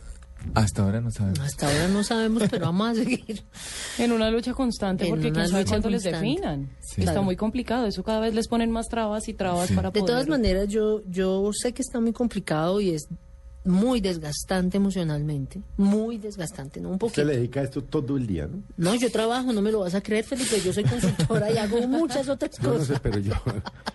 Hasta 0.54 0.82
ahora 0.82 1.00
no 1.00 1.10
sabemos. 1.12 1.38
Hasta 1.38 1.68
ahora 1.68 1.86
no 1.88 2.02
sabemos, 2.02 2.42
pero 2.50 2.66
vamos 2.66 2.88
a 2.88 2.94
seguir. 2.96 3.44
En 3.98 4.10
una 4.10 4.28
lucha 4.30 4.52
constante, 4.54 5.04
En 5.04 5.10
porque 5.10 5.30
quién 5.30 5.48
sabe 5.48 5.64
cuándo 5.64 5.88
les 5.88 6.02
definan. 6.02 6.68
Sí. 6.80 7.02
Está 7.02 7.12
Claro. 7.12 7.22
muy 7.22 7.36
complicado. 7.36 7.86
Eso 7.86 8.02
cada 8.02 8.18
vez 8.18 8.34
les 8.34 8.48
ponen 8.48 8.70
más 8.72 8.88
trabas 8.88 9.28
y 9.28 9.34
trabas 9.34 9.68
Sí. 9.68 9.74
para 9.74 9.90
De 9.92 10.00
poder. 10.00 10.14
todas 10.14 10.28
maneras, 10.28 10.66
yo, 10.68 11.02
yo 11.08 11.48
sé 11.52 11.72
que 11.72 11.82
está 11.82 12.00
muy 12.00 12.12
complicado 12.12 12.80
y 12.80 12.90
es 12.90 13.06
muy 13.64 14.00
desgastante 14.00 14.76
emocionalmente. 14.78 15.60
Muy 15.76 16.18
desgastante, 16.18 16.80
¿no? 16.80 16.88
Un 16.88 16.94
Usted 16.94 17.06
poquito. 17.06 17.24
le 17.24 17.36
dedica 17.36 17.60
a 17.60 17.62
esto 17.64 17.82
todo 17.84 18.16
el 18.16 18.26
día, 18.26 18.46
¿no? 18.48 18.62
No, 18.76 18.94
yo 18.96 19.10
trabajo, 19.12 19.52
no 19.52 19.62
me 19.62 19.70
lo 19.70 19.80
vas 19.80 19.94
a 19.94 20.00
creer, 20.02 20.24
Felipe. 20.24 20.60
Yo 20.64 20.72
soy 20.72 20.84
consultora 20.84 21.50
y 21.52 21.58
hago 21.58 21.86
muchas 21.86 22.28
otras 22.28 22.50
Yo 22.58 22.64
no 22.68 22.78
cosas. 22.78 22.88
sé, 22.88 23.00
pero 23.02 23.18
yo, 23.20 23.34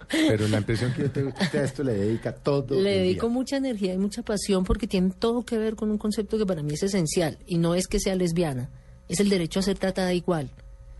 pero 0.10 0.48
la 0.48 0.58
impresión 0.60 0.94
que 0.94 1.02
yo 1.04 1.12
tengo 1.12 1.30
es 1.30 1.36
que 1.36 1.44
usted 1.44 1.60
a 1.60 1.64
esto 1.66 1.84
le 1.84 1.94
dedica 1.94 2.34
todo 2.34 2.76
Le 2.82 2.98
el 2.98 3.04
dedico 3.04 3.28
día. 3.28 3.34
mucha 3.34 3.58
energía 3.58 3.94
y 3.94 3.98
mucha 3.98 4.22
pasión 4.24 4.64
porque 4.64 4.88
tiene 4.88 5.12
todo 5.18 5.44
que 5.44 5.58
ver 5.58 5.76
con 5.76 5.92
un 5.92 5.98
concepto 5.98 6.38
que 6.38 6.46
para 6.46 6.64
mí 6.64 6.74
es 6.74 6.84
esencial 6.84 7.38
y 7.46 7.58
no 7.58 7.76
es 7.76 7.88
que 7.88 8.00
sea 8.00 8.16
lesbiana, 8.16 8.70
es 9.10 9.20
el 9.20 9.30
derecho 9.30 9.60
a 9.60 9.64
ser 9.64 9.78
tratada 9.78 10.14
igual. 10.14 10.50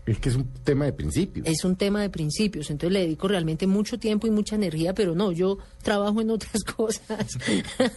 Es 0.08 0.18
que 0.18 0.30
es 0.30 0.36
un 0.36 0.48
tema 0.64 0.86
de 0.86 0.94
principios. 0.94 1.46
Es 1.46 1.64
un 1.64 1.76
tema 1.76 2.00
de 2.00 2.08
principios, 2.08 2.70
entonces 2.70 2.94
le 2.94 3.00
dedico 3.00 3.28
realmente 3.28 3.66
mucho 3.66 3.98
tiempo 3.98 4.26
y 4.26 4.30
mucha 4.30 4.56
energía, 4.56 4.94
pero 4.94 5.14
no, 5.14 5.32
yo 5.32 5.58
trabajo 5.82 6.22
en 6.22 6.30
otras 6.30 6.64
cosas 6.76 7.26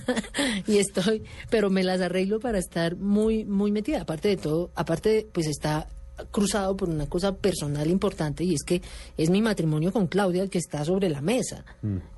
y 0.68 0.78
estoy, 0.78 1.24
pero 1.50 1.70
me 1.70 1.84
las 1.84 2.02
arreglo 2.02 2.40
para 2.40 2.60
estar 2.60 2.98
muy, 2.98 3.46
muy 3.46 3.72
metida. 3.72 4.02
Aparte 4.02 4.28
de 4.28 4.38
todo, 4.38 4.72
aparte, 4.76 5.26
pues 5.32 5.48
está 5.48 5.88
cruzado 6.32 6.76
por 6.76 6.90
una 6.90 7.08
cosa 7.08 7.34
personal 7.34 7.90
importante 7.90 8.44
y 8.44 8.54
es 8.54 8.64
que 8.64 8.82
es 9.18 9.30
mi 9.30 9.42
matrimonio 9.42 9.92
con 9.92 10.08
Claudia 10.08 10.44
el 10.44 10.50
que 10.50 10.60
está 10.60 10.84
sobre 10.86 11.10
la 11.10 11.22
mesa 11.22 11.66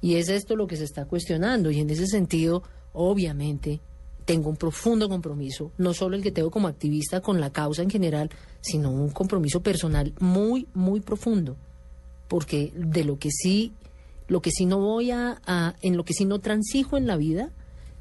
y 0.01 0.15
es 0.15 0.27
esto 0.27 0.55
lo 0.55 0.67
que 0.67 0.75
se 0.75 0.83
está 0.83 1.05
cuestionando 1.05 1.71
y 1.71 1.79
en 1.79 1.89
ese 1.89 2.07
sentido, 2.07 2.63
obviamente, 2.91 3.79
tengo 4.25 4.49
un 4.49 4.55
profundo 4.57 5.09
compromiso, 5.09 5.71
no 5.77 5.93
solo 5.93 6.15
el 6.15 6.23
que 6.23 6.31
tengo 6.31 6.49
como 6.51 6.67
activista 6.67 7.21
con 7.21 7.39
la 7.41 7.51
causa 7.51 7.81
en 7.83 7.89
general, 7.89 8.29
sino 8.61 8.91
un 8.91 9.09
compromiso 9.09 9.61
personal 9.61 10.13
muy, 10.19 10.67
muy 10.73 10.99
profundo, 11.01 11.57
porque 12.27 12.71
de 12.75 13.03
lo 13.03 13.17
que 13.19 13.29
sí, 13.31 13.73
lo 14.27 14.41
que 14.41 14.51
sí 14.51 14.65
no 14.65 14.79
voy 14.79 15.11
a, 15.11 15.41
a- 15.45 15.75
en 15.81 15.97
lo 15.97 16.05
que 16.05 16.13
sí 16.13 16.25
no 16.25 16.39
transijo 16.39 16.97
en 16.97 17.07
la 17.07 17.17
vida, 17.17 17.51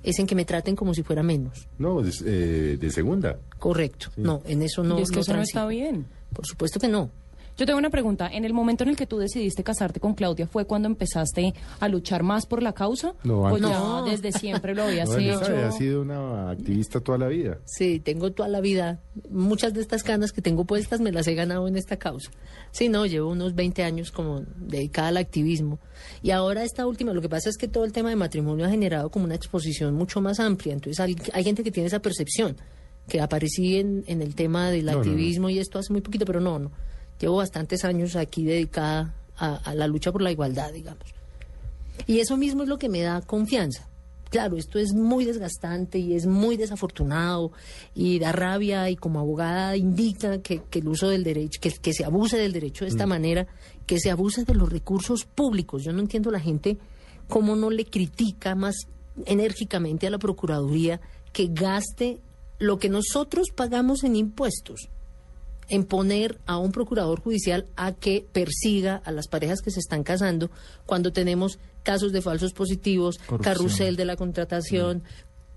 es 0.03 0.19
en 0.19 0.27
que 0.27 0.35
me 0.35 0.45
traten 0.45 0.75
como 0.75 0.95
si 0.95 1.03
fuera 1.03 1.23
menos. 1.23 1.69
No, 1.79 2.03
eh, 2.05 2.77
de 2.81 2.91
segunda. 2.91 3.39
Correcto. 3.59 4.09
No, 4.17 4.43
en 4.47 4.63
eso 4.63 4.83
no. 4.83 4.99
y 4.99 5.03
es 5.03 5.11
que 5.11 5.17
no 5.17 5.21
eso 5.23 5.35
no 5.35 5.43
está 5.43 5.67
bien. 5.67 6.07
Por 6.33 6.45
supuesto 6.47 6.81
que 6.81 6.89
no. 6.89 7.11
Yo 7.57 7.67
tengo 7.67 7.79
una 7.79 7.91
pregunta. 7.91 8.29
En 8.33 8.45
el 8.45 8.55
momento 8.55 8.83
en 8.83 8.91
el 8.91 8.97
que 8.97 9.07
tú 9.07 9.19
decidiste 9.19 9.63
casarte 9.63 10.01
con 10.01 10.15
Claudia, 10.15 10.47
¿fue 10.47 10.65
cuando 10.65 10.89
empezaste 10.89 11.53
a 11.81 11.89
luchar 11.89 12.23
más 12.23 12.47
por 12.47 12.63
la 12.63 12.73
causa? 12.73 13.15
No, 13.25 13.41
¿O 13.43 13.47
antes. 13.47 13.63
ya 13.63 13.79
No. 13.79 14.05
desde 14.05 14.33
siempre 14.33 14.75
lo 14.75 14.85
habías 14.85 15.09
No, 15.09 15.19
hecho? 15.19 15.41
ha 15.45 15.71
sido 15.73 16.01
una 16.03 16.51
activista 16.51 17.01
toda 17.01 17.19
la 17.19 17.29
vida. 17.29 17.59
Sí, 17.67 18.01
tengo 18.01 18.33
toda 18.33 18.49
la 18.49 18.61
vida. 18.61 19.01
Muchas 19.31 19.75
de 19.75 19.83
estas 19.83 20.03
canas 20.03 20.33
que 20.33 20.41
tengo 20.41 20.65
puestas 20.65 21.01
me 21.01 21.13
las 21.13 21.27
he 21.29 21.35
ganado 21.35 21.69
en 21.69 21.77
esta 21.77 21.99
causa. 21.99 22.31
Sí, 22.71 22.89
no, 22.89 23.05
llevo 23.05 23.31
unos 23.31 23.55
20 23.55 23.83
años 23.85 24.11
como 24.13 24.41
dedicada 24.57 25.09
al 25.09 25.19
activismo. 25.19 25.79
Y 26.23 26.31
ahora 26.31 26.65
esta 26.65 26.87
última, 26.87 27.13
lo 27.13 27.21
que 27.21 27.29
pasa 27.29 27.51
es 27.51 27.59
que 27.59 27.69
todo 27.69 27.85
el 27.85 27.93
tema 27.93 28.09
de 28.09 28.17
matrimonio 28.17 28.65
ha 28.65 28.71
generado 28.71 29.11
como 29.11 29.27
una 29.27 29.35
exposición 29.35 29.95
mucho 29.95 30.21
más 30.23 30.41
amplia. 30.41 30.73
Entonces 30.73 30.99
hay, 31.01 31.17
hay 31.35 31.45
gente 31.45 31.63
que 31.63 31.71
tiene 31.71 31.87
esa 31.89 32.01
percepción, 32.01 32.57
que 33.09 33.21
aparecí 33.21 33.77
en, 33.77 34.05
en 34.07 34.23
el 34.23 34.35
tema 34.35 34.71
del 34.71 34.87
No, 34.87 34.93
no, 34.93 34.97
no. 34.99 35.03
activismo 35.03 35.51
y 35.51 35.59
esto 35.59 35.79
hace 35.79 35.93
muy 35.93 36.01
poquito, 36.01 36.25
pero 36.25 36.41
no, 36.41 36.59
no. 36.59 36.71
Llevo 37.23 37.37
bastantes 37.37 37.85
años 37.85 38.17
aquí 38.17 38.45
dedicada 38.45 39.15
a, 39.37 39.55
a 39.55 39.75
la 39.77 39.87
lucha 39.87 40.11
por 40.11 40.23
la 40.23 40.33
igualdad, 40.33 40.73
digamos. 40.73 41.05
Y 42.09 42.19
eso 42.19 42.37
mismo 42.37 42.65
es 42.65 42.69
lo 42.69 42.79
que 42.79 42.89
me 42.89 43.01
da 43.01 43.21
confianza. 43.21 43.89
Claro, 44.29 44.57
esto 44.57 44.81
es 44.81 44.93
muy 44.93 45.25
desgastante 45.25 46.01
y 46.01 46.15
es 46.15 46.27
muy 46.27 46.57
desafortunado 46.57 47.53
y 47.95 48.19
da 48.19 48.33
rabia 48.33 48.91
y 48.91 48.97
como 48.97 49.21
abogada 49.21 49.77
indica 49.77 50.39
que, 50.39 50.63
que 50.69 50.81
el 50.81 50.89
uso 50.89 51.11
del 51.11 51.23
derecho, 51.23 51.61
que, 51.61 51.71
que 51.71 51.93
se 51.93 52.05
abuse 52.05 52.37
del 52.39 52.53
derecho 52.53 52.85
de 52.85 52.91
esta 52.91 53.07
manera, 53.07 53.47
que 53.87 54.01
se 54.01 54.11
abuse 54.11 54.45
de 54.45 54.55
los 54.57 54.69
recursos 54.69 55.25
públicos. 55.25 55.85
Yo 55.85 55.93
no 55.93 56.01
entiendo 56.01 56.33
la 56.33 56.41
gente 56.41 56.77
cómo 57.29 57.55
no 57.55 57.71
le 57.71 57.85
critica 57.85 58.57
más 58.57 58.75
enérgicamente 59.27 60.09
a 60.09 60.11
la 60.11 60.19
Procuraduría 60.19 61.01
que 61.33 61.47
gaste 61.53 62.19
lo 62.59 62.81
que 62.81 62.89
nosotros 62.89 63.51
pagamos 63.55 64.03
en 64.03 64.17
impuestos 64.17 64.89
en 65.69 65.85
poner 65.85 66.39
a 66.47 66.59
un 66.59 66.73
procurador 66.73 67.21
judicial 67.21 67.67
a 67.77 67.93
que 67.93 68.27
persiga 68.33 68.97
a 69.05 69.11
las 69.13 69.29
parejas 69.29 69.61
que 69.63 69.71
se 69.71 69.81
están 69.81 70.03
casando 70.03 70.51
cuando 70.87 71.13
tenemos 71.13 71.59
casos 71.83 72.13
de 72.13 72.21
falsos 72.23 72.53
positivos, 72.53 73.19
Corrupción. 73.19 73.41
carrusel 73.43 73.97
de 73.97 74.05
la 74.05 74.17
contratación, 74.17 75.03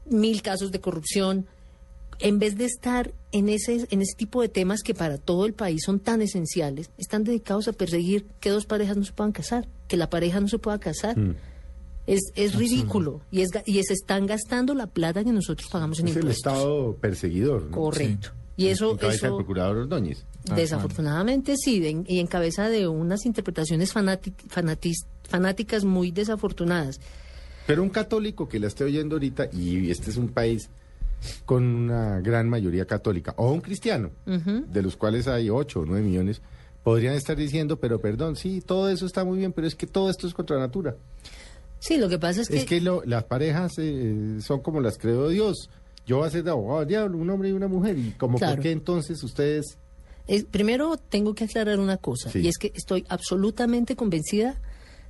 mil 0.10 0.42
casos 0.42 0.72
de 0.72 0.80
corrupción, 0.80 1.46
en 2.20 2.40
vez 2.40 2.58
de 2.58 2.64
estar 2.66 3.12
en 3.34 3.50
ese, 3.50 3.88
en 3.90 4.02
ese 4.02 4.16
tipo 4.16 4.42
de 4.42 4.48
temas 4.48 4.82
que 4.84 4.94
para 4.94 5.18
todo 5.18 5.46
el 5.46 5.54
país 5.54 5.82
son 5.86 6.00
tan 6.00 6.22
esenciales, 6.22 6.90
están 6.98 7.24
dedicados 7.26 7.68
a 7.68 7.74
perseguir 7.74 8.26
que 8.40 8.52
dos 8.52 8.66
parejas 8.66 8.96
no 8.96 9.04
se 9.04 9.12
puedan 9.12 9.34
casar, 9.34 9.68
que 9.90 9.98
la 9.98 10.10
pareja 10.10 10.40
no 10.40 10.48
se 10.48 10.58
pueda 10.58 10.80
casar. 10.80 11.18
Mm. 11.20 11.36
Es, 12.08 12.22
es 12.36 12.54
ridículo 12.56 13.22
y, 13.32 13.42
es, 13.42 13.50
ga- 13.50 13.64
y 13.66 13.82
se 13.84 13.94
están 13.94 14.28
gastando 14.28 14.76
la 14.76 14.86
plata 14.88 15.24
que 15.24 15.32
nosotros 15.32 15.68
pagamos 15.72 16.00
en 16.00 16.08
Es 16.08 16.16
el 16.16 16.22
impuestos. 16.22 16.54
Estado 16.54 16.96
perseguidor. 16.98 17.64
¿no? 17.64 17.72
Correcto. 17.72 18.30
Y 18.58 18.68
eso, 18.68 18.92
En 18.92 18.98
cabeza 18.98 19.28
del 19.28 19.36
procurador 19.36 19.78
Ordóñez. 19.78 20.26
Ah, 20.50 20.56
desafortunadamente 20.56 21.56
sí, 21.58 21.80
de- 21.80 22.04
y 22.08 22.20
en 22.20 22.28
cabeza 22.28 22.70
de 22.70 22.88
unas 22.88 23.26
interpretaciones 23.26 23.94
fanati- 23.94 24.34
fanatis- 24.50 25.06
fanáticas 25.28 25.84
muy 25.84 26.12
desafortunadas. 26.12 27.00
Pero 27.68 27.84
un 27.84 27.90
católico 27.90 28.48
que 28.48 28.60
la 28.60 28.68
esté 28.68 28.84
oyendo 28.84 29.16
ahorita, 29.16 29.50
y 29.52 29.90
este 29.92 30.12
es 30.12 30.18
un 30.18 30.30
país 30.30 30.70
con 31.46 31.64
una 31.66 32.20
gran 32.22 32.48
mayoría 32.48 32.86
católica, 32.86 33.34
o 33.38 33.52
un 33.52 33.60
cristiano, 33.62 34.12
de 34.26 34.82
los 34.82 34.96
cuales 34.96 35.28
hay 35.28 35.50
8 35.50 35.80
o 35.82 35.86
9 35.86 36.02
millones, 36.06 36.42
podrían 36.84 37.16
estar 37.16 37.36
diciendo, 37.36 37.78
pero 37.80 38.00
perdón, 38.00 38.36
sí, 38.36 38.62
todo 38.62 38.90
eso 38.90 39.06
está 39.08 39.26
muy 39.26 39.40
bien, 39.40 39.52
pero 39.52 39.66
es 39.66 39.74
que 39.76 39.88
todo 39.88 40.10
esto 40.10 40.28
es 40.28 40.34
contra 40.36 40.60
natura. 40.60 40.96
Sí, 41.80 41.98
lo 41.98 42.08
que 42.08 42.20
pasa 42.20 42.42
es 42.42 42.48
que... 42.50 42.58
Es 42.58 42.66
que 42.66 42.80
lo- 42.82 43.04
las 43.06 43.24
parejas 43.24 43.74
eh, 43.80 44.38
son 44.42 44.62
como 44.62 44.80
las 44.82 44.98
creó 45.00 45.28
Dios. 45.30 45.70
Yo 46.06 46.18
voy 46.18 46.28
a 46.28 46.30
ser 46.32 46.44
de 46.44 46.52
abogado 46.52 46.80
del 46.80 46.88
diablo, 46.90 47.18
un 47.18 47.30
hombre 47.30 47.50
y 47.50 47.52
una 47.52 47.68
mujer, 47.68 47.98
y 47.98 48.12
como 48.12 48.38
Claro. 48.38 48.56
por 48.56 48.64
qué 48.64 48.72
entonces 48.72 49.22
ustedes... 49.24 49.78
Es- 50.28 50.44
primero 50.46 50.98
tengo 50.98 51.34
que 51.36 51.46
aclarar 51.46 51.80
una 51.80 51.98
cosa, 51.98 52.30
Sí. 52.32 52.40
y 52.40 52.48
es 52.48 52.58
que 52.58 52.72
estoy 52.76 53.06
absolutamente 53.10 53.96
convencida 53.96 54.60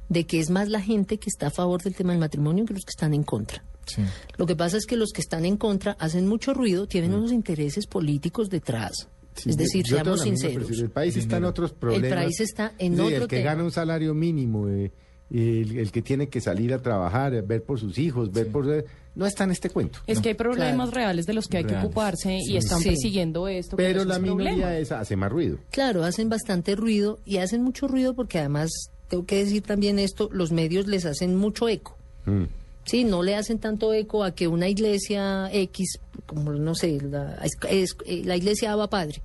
de 0.09 0.25
que 0.25 0.39
es 0.39 0.49
más 0.49 0.69
la 0.69 0.81
gente 0.81 1.17
que 1.17 1.29
está 1.29 1.47
a 1.47 1.51
favor 1.51 1.81
del 1.81 1.95
tema 1.95 2.11
del 2.11 2.19
matrimonio 2.19 2.65
que 2.65 2.73
los 2.73 2.83
que 2.85 2.91
están 2.91 3.13
en 3.13 3.23
contra. 3.23 3.63
Sí. 3.85 4.01
Lo 4.37 4.45
que 4.45 4.55
pasa 4.55 4.77
es 4.77 4.85
que 4.85 4.95
los 4.97 5.11
que 5.11 5.21
están 5.21 5.45
en 5.45 5.57
contra 5.57 5.93
hacen 5.99 6.27
mucho 6.27 6.53
ruido, 6.53 6.87
tienen 6.87 7.13
unos 7.13 7.31
intereses 7.31 7.87
políticos 7.87 8.49
detrás. 8.49 8.93
Mm. 9.07 9.37
Sí, 9.39 9.49
es 9.49 9.57
decir, 9.57 9.85
seamos 9.85 10.21
sinceros. 10.21 10.69
El 10.71 10.89
país 10.91 11.17
está 11.17 11.37
en 11.37 11.43
otros 11.45 11.73
problemas. 11.73 12.23
país 12.23 12.39
está 12.39 12.71
en 12.79 12.95
Sí, 12.95 13.01
otro 13.01 13.15
El 13.23 13.27
que 13.27 13.37
tema. 13.37 13.51
gana 13.51 13.63
un 13.63 13.71
salario 13.71 14.13
mínimo, 14.13 14.69
eh, 14.69 14.91
el, 15.31 15.77
el 15.79 15.91
que 15.91 16.01
tiene 16.01 16.29
que 16.29 16.39
salir 16.41 16.73
a 16.73 16.81
trabajar, 16.81 17.33
eh, 17.33 17.41
ver 17.41 17.63
por 17.63 17.79
sus 17.79 17.97
hijos, 17.97 18.31
ver 18.31 18.47
por... 18.51 18.71
eh, 18.73 18.85
no 19.15 19.25
está 19.25 19.45
en 19.45 19.51
este 19.51 19.69
cuento. 19.69 19.99
Es 20.07 20.19
que 20.19 20.29
hay 20.29 20.35
problemas 20.35 20.89
Claro. 20.89 20.91
reales 20.91 21.25
de 21.25 21.33
los 21.33 21.47
que 21.47 21.57
hay 21.57 21.63
que 21.63 21.75
ocuparse 21.77 22.37
y 22.45 22.57
están 22.57 22.79
Sí. 22.81 22.89
persiguiendo 22.89 23.47
esto. 23.47 23.77
Pero 23.77 24.03
la 24.03 24.19
minoría 24.19 24.77
esa 24.77 24.99
hace 24.99 25.15
más 25.15 25.31
ruido. 25.31 25.57
Claro, 25.71 26.03
hacen 26.03 26.27
bastante 26.29 26.75
ruido 26.75 27.19
y 27.25 27.37
hacen 27.37 27.63
mucho 27.63 27.87
ruido 27.87 28.13
porque 28.13 28.39
además, 28.39 28.69
tengo 29.07 29.25
que 29.25 29.37
decir 29.43 29.61
también 29.63 29.99
esto, 29.99 30.29
los 30.33 30.51
medios 30.51 30.87
les 30.87 31.05
hacen 31.05 31.35
mucho 31.37 31.69
eco. 31.69 31.97
Mm. 32.25 32.43
Sí, 32.83 33.03
no 33.05 33.23
le 33.23 33.35
hacen 33.35 33.57
tanto 33.57 33.93
eco 33.93 34.23
a 34.23 34.35
que 34.35 34.47
una 34.49 34.67
iglesia 34.67 35.49
X, 35.51 35.97
como 36.27 36.51
no 36.51 36.75
sé, 36.75 36.99
la, 37.01 37.35
es- 37.43 37.57
es- 37.69 37.95
eh, 38.05 38.21
la 38.25 38.35
iglesia 38.35 38.73
Abba 38.73 38.89
Padre, 38.89 39.21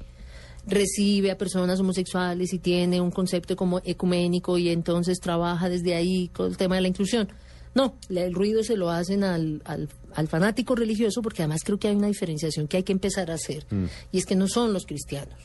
recibe 0.66 1.30
a 1.30 1.38
personas 1.38 1.80
homosexuales 1.80 2.52
y 2.52 2.58
tiene 2.58 3.00
un 3.00 3.10
concepto 3.10 3.56
como 3.56 3.80
ecuménico 3.84 4.58
y 4.58 4.68
entonces 4.68 5.18
trabaja 5.20 5.68
desde 5.68 5.94
ahí 5.94 6.28
con 6.28 6.46
el 6.46 6.56
tema 6.56 6.76
de 6.76 6.82
la 6.82 6.88
inclusión. 6.88 7.28
No, 7.74 7.96
el 8.08 8.34
ruido 8.34 8.64
se 8.64 8.76
lo 8.76 8.90
hacen 8.90 9.22
al, 9.22 9.62
al, 9.64 9.88
al 10.14 10.28
fanático 10.28 10.74
religioso 10.74 11.22
porque 11.22 11.42
además 11.42 11.62
creo 11.64 11.78
que 11.78 11.88
hay 11.88 11.94
una 11.96 12.08
diferenciación 12.08 12.66
que 12.66 12.78
hay 12.78 12.82
que 12.82 12.92
empezar 12.92 13.30
a 13.30 13.34
hacer 13.34 13.64
y 14.10 14.18
es 14.18 14.26
que 14.26 14.34
no 14.34 14.48
son 14.48 14.72
los 14.72 14.86
cristianos 14.86 15.38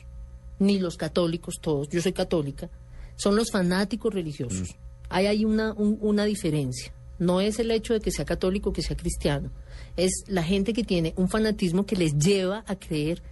ni 0.58 0.78
los 0.80 0.96
católicos 0.96 1.56
todos, 1.60 1.88
yo 1.90 2.00
soy 2.00 2.12
católica, 2.12 2.68
son 3.16 3.36
los 3.36 3.50
fanáticos 3.52 4.12
religiosos. 4.12 4.74
Hay 5.08 5.26
ahí 5.26 5.44
una, 5.44 5.72
un- 5.74 5.98
una 6.00 6.24
diferencia. 6.24 6.92
No 7.18 7.40
es 7.40 7.58
el 7.58 7.70
hecho 7.70 7.92
de 7.94 8.00
que 8.00 8.10
sea 8.10 8.24
católico 8.24 8.70
o 8.70 8.72
que 8.72 8.82
sea 8.82 8.96
cristiano, 8.96 9.50
es 9.96 10.24
la 10.28 10.42
gente 10.42 10.72
que 10.72 10.82
tiene 10.82 11.12
un 11.16 11.28
fanatismo 11.28 11.86
que 11.86 11.94
les 11.96 12.18
lleva 12.18 12.64
a 12.66 12.74
creer 12.76 13.22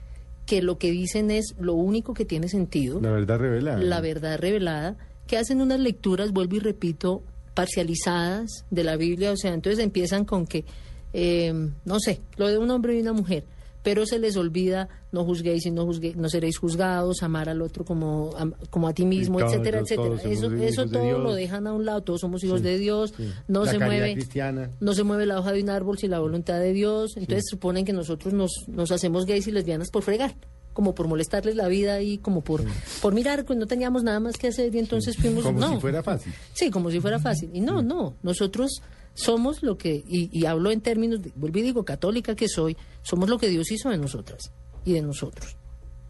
que 0.47 0.61
lo 0.63 0.79
que 0.79 0.91
dicen 0.91 1.31
es 1.31 1.55
lo 1.59 1.75
único 1.75 2.13
que 2.15 2.25
tiene 2.25 2.49
sentido, 2.49 3.01
La 3.01 3.11
verdad 3.11 3.39
revelada. 3.39 3.79
la 3.83 4.01
verdad 4.01 4.39
revelada, 4.39 4.97
que 5.27 5.39
hacen 5.39 5.61
unas 5.63 5.81
lecturas, 5.81 6.33
vuelvo 6.33 6.57
y 6.57 6.61
repito, 6.61 7.23
parcializadas 7.55 8.65
de 8.71 8.85
la 8.85 8.97
Biblia, 8.97 9.33
o 9.33 9.37
sea, 9.37 9.55
entonces 9.55 9.83
empiezan 9.83 10.25
con 10.25 10.47
que, 10.47 10.65
eh, 11.13 11.53
no 11.85 11.99
sé, 12.01 12.21
lo 12.37 12.49
de 12.49 12.59
un 12.59 12.71
hombre 12.71 12.97
y 12.97 13.01
una 13.01 13.13
mujer, 13.13 13.45
pero 13.85 14.05
se 14.07 14.19
les 14.19 14.37
olvida 14.37 14.89
no 15.13 15.25
juzguéis 15.25 15.65
y 15.67 15.71
no, 15.71 15.87
juzgue- 15.87 16.17
no 16.17 16.29
seréis 16.29 16.59
juzgados, 16.59 17.23
amar 17.23 17.49
al 17.49 17.63
otro 17.63 17.85
como, 17.85 18.31
am- 18.37 18.55
como 18.71 18.89
a 18.89 18.93
ti 18.95 19.05
mismo, 19.05 19.39
etcétera, 19.39 19.79
etcétera. 19.79 20.17
Eso, 20.25 20.53
eso 20.53 20.87
todo 20.89 21.19
lo 21.21 21.33
dejan 21.35 21.69
a 21.69 21.73
un 21.73 21.85
lado, 21.85 22.03
todos 22.03 22.21
somos 22.23 22.43
hijos 22.43 22.59
Sí, 22.61 22.67
de 22.67 22.79
Dios, 22.79 23.15
sí. 23.17 23.31
no 23.47 23.65
La 23.65 23.71
se 23.71 23.79
mueve 23.79 24.15
cristiana. 24.15 24.71
no 24.81 24.93
se 24.95 25.05
mueve 25.05 25.27
la 25.27 25.39
hoja 25.39 25.53
de 25.53 25.63
un 25.63 25.71
árbol 25.71 25.97
sin 25.99 26.11
la 26.11 26.19
voluntad 26.19 26.59
de 26.59 26.73
Dios, 26.73 27.17
entonces 27.17 27.45
suponen 27.49 27.85
que 27.85 27.93
nosotros 27.93 28.35
nos, 28.35 28.51
nos 28.67 28.91
hacemos 28.91 29.25
gays 29.27 29.47
y 29.47 29.53
lesbianas 29.53 29.91
por 29.91 30.03
fregar, 30.03 30.35
como 30.73 30.95
por 30.97 31.07
molestarles 31.07 31.55
la 31.55 31.69
vida 31.69 32.01
y 32.03 32.19
como 32.19 32.41
por, 32.41 32.63
por 33.01 33.15
mirar, 33.15 33.45
pues 33.45 33.57
no 33.59 33.67
teníamos 33.67 34.03
nada 34.03 34.19
más 34.19 34.37
que 34.37 34.49
hacer 34.49 34.75
y 34.75 34.79
entonces 34.81 35.17
fuimos... 35.17 35.45
Como 35.45 35.61
no. 35.61 35.75
si 35.75 35.81
fuera 35.81 36.03
fácil. 36.03 36.33
Sí, 36.55 36.71
como 36.71 36.91
si 36.91 36.99
fuera 37.01 37.21
fácil. 37.21 37.51
Y 37.53 37.61
no, 37.61 37.83
no, 37.83 38.17
nosotros 38.25 38.81
somos 39.15 39.63
lo 39.63 39.79
que, 39.79 40.05
y, 40.07 40.29
y 40.33 40.47
hablo 40.47 40.71
en 40.71 40.81
términos, 40.81 41.23
de, 41.23 41.33
vuelvo 41.35 41.59
y 41.59 41.63
digo, 41.63 41.85
católica 41.85 42.35
que 42.35 42.49
soy, 42.49 42.77
somos 43.03 43.29
lo 43.29 43.39
que 43.39 43.49
Dios 43.49 43.71
hizo 43.71 43.91
de 43.91 43.99
nosotras 43.99 44.53
y 44.85 44.93
de 44.93 45.03
nosotros. 45.03 45.57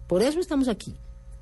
Por 0.06 0.22
eso 0.22 0.40
estamos 0.40 0.68
aquí. 0.68 0.94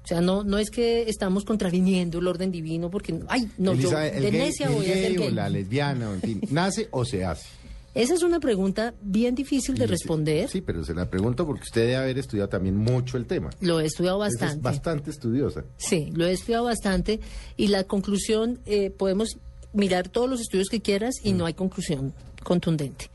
O 0.04 0.07
sea, 0.07 0.21
no, 0.21 0.42
no 0.42 0.59
es 0.59 0.71
que 0.71 1.09
estamos 1.09 1.45
contraviniendo 1.45 2.19
el 2.19 2.26
orden 2.26 2.50
divino 2.50 2.90
porque, 2.90 3.21
ay, 3.28 3.49
no, 3.57 3.73
yo 3.73 3.88
Elizabeth, 3.88 4.14
de 4.14 4.33
necia 4.33 4.69
voy 4.69 4.87
a 4.87 4.95
ser 4.95 5.14
gay 5.14 5.28
o 5.28 5.31
la 5.31 5.49
lesbiana, 5.49 6.12
en 6.12 6.21
fin, 6.21 6.40
¿nace 6.50 6.88
o 6.90 7.04
se 7.04 7.25
hace? 7.25 7.47
Esa 7.95 8.14
es 8.14 8.23
una 8.23 8.40
pregunta 8.40 8.95
bien 9.02 9.35
difícil 9.35 9.76
de 9.76 9.87
responder. 9.87 10.49
Sí, 10.49 10.62
pero 10.62 10.83
se 10.83 10.95
la 10.95 11.11
pregunto 11.11 11.47
porque 11.47 11.64
usted 11.64 11.83
debe 11.83 11.97
haber 11.97 12.19
estudiado 12.19 12.49
también 12.49 12.75
mucho 12.75 13.19
el 13.19 13.26
tema. 13.26 13.50
Lo 13.61 13.81
he 13.81 13.87
estudiado 13.87 14.19
bastante. 14.19 14.57
Es 14.57 14.62
bastante 14.62 15.11
estudiosa. 15.11 15.64
Sí, 15.76 16.11
lo 16.14 16.25
he 16.26 16.33
estudiado 16.33 16.64
bastante 16.64 17.21
y 17.59 17.69
la 17.69 17.85
conclusión, 17.85 18.61
eh, 18.64 18.90
podemos 18.90 19.37
mirar 19.73 20.09
todos 20.09 20.29
los 20.29 20.41
estudios 20.41 20.69
que 20.69 20.81
quieras 20.81 21.17
y 21.23 21.33
no 21.33 21.47
hay 21.47 21.55
conclusión 21.55 22.12
contundente. 22.43 23.11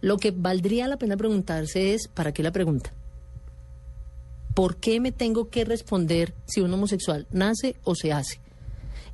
Lo 0.00 0.18
que 0.18 0.32
valdría 0.32 0.88
la 0.88 0.96
pena 0.96 1.16
preguntarse 1.16 1.94
es, 1.94 2.08
¿para 2.08 2.32
qué 2.32 2.42
la 2.42 2.50
pregunta? 2.50 2.92
¿Por 4.54 4.76
qué 4.76 5.00
me 5.00 5.12
tengo 5.12 5.48
que 5.48 5.64
responder 5.64 6.34
si 6.46 6.60
un 6.60 6.74
homosexual 6.74 7.26
nace 7.30 7.76
o 7.84 7.94
se 7.94 8.12
hace? 8.12 8.40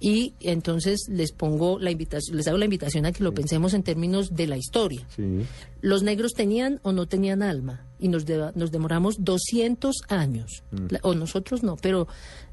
Y 0.00 0.34
entonces 0.40 1.06
les 1.08 1.32
pongo 1.32 1.78
la 1.80 1.90
invitación, 1.90 2.36
les 2.36 2.46
hago 2.46 2.56
la 2.58 2.66
invitación 2.66 3.04
a 3.06 3.12
que 3.12 3.24
lo 3.24 3.34
pensemos 3.34 3.74
en 3.74 3.82
términos 3.82 4.34
de 4.36 4.46
la 4.46 4.56
historia. 4.56 5.04
Sí. 5.16 5.44
¿Los 5.80 6.02
negros 6.04 6.34
tenían 6.34 6.78
o 6.82 6.92
no 6.92 7.06
tenían 7.06 7.42
alma? 7.42 7.84
Y 7.98 8.06
nos, 8.08 8.24
de- 8.24 8.52
nos 8.54 8.70
demoramos 8.70 9.16
200 9.24 9.96
años. 10.08 10.62
La- 10.90 11.00
o 11.02 11.14
nosotros 11.14 11.64
no, 11.64 11.76
pero 11.76 12.06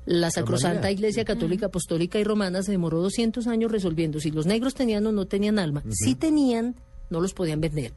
la 0.08 0.32
Sacrosanta 0.32 0.90
Iglesia 0.92 1.24
Católica, 1.24 1.68
Apostólica 1.68 2.18
y 2.20 2.24
Romana 2.24 2.64
se 2.64 2.72
demoró 2.72 3.00
200 3.02 3.46
años 3.48 3.72
resolviendo 3.72 4.20
si 4.20 4.32
los 4.32 4.48
negros 4.48 4.74
tenían 4.74 5.06
o 5.06 5.12
no 5.12 5.26
tenían 5.26 5.60
alma. 5.60 5.84
Si 5.92 6.16
tenían, 6.16 6.76
no 7.12 7.22
los 7.22 7.34
podían 7.34 7.62
vender. 7.62 7.94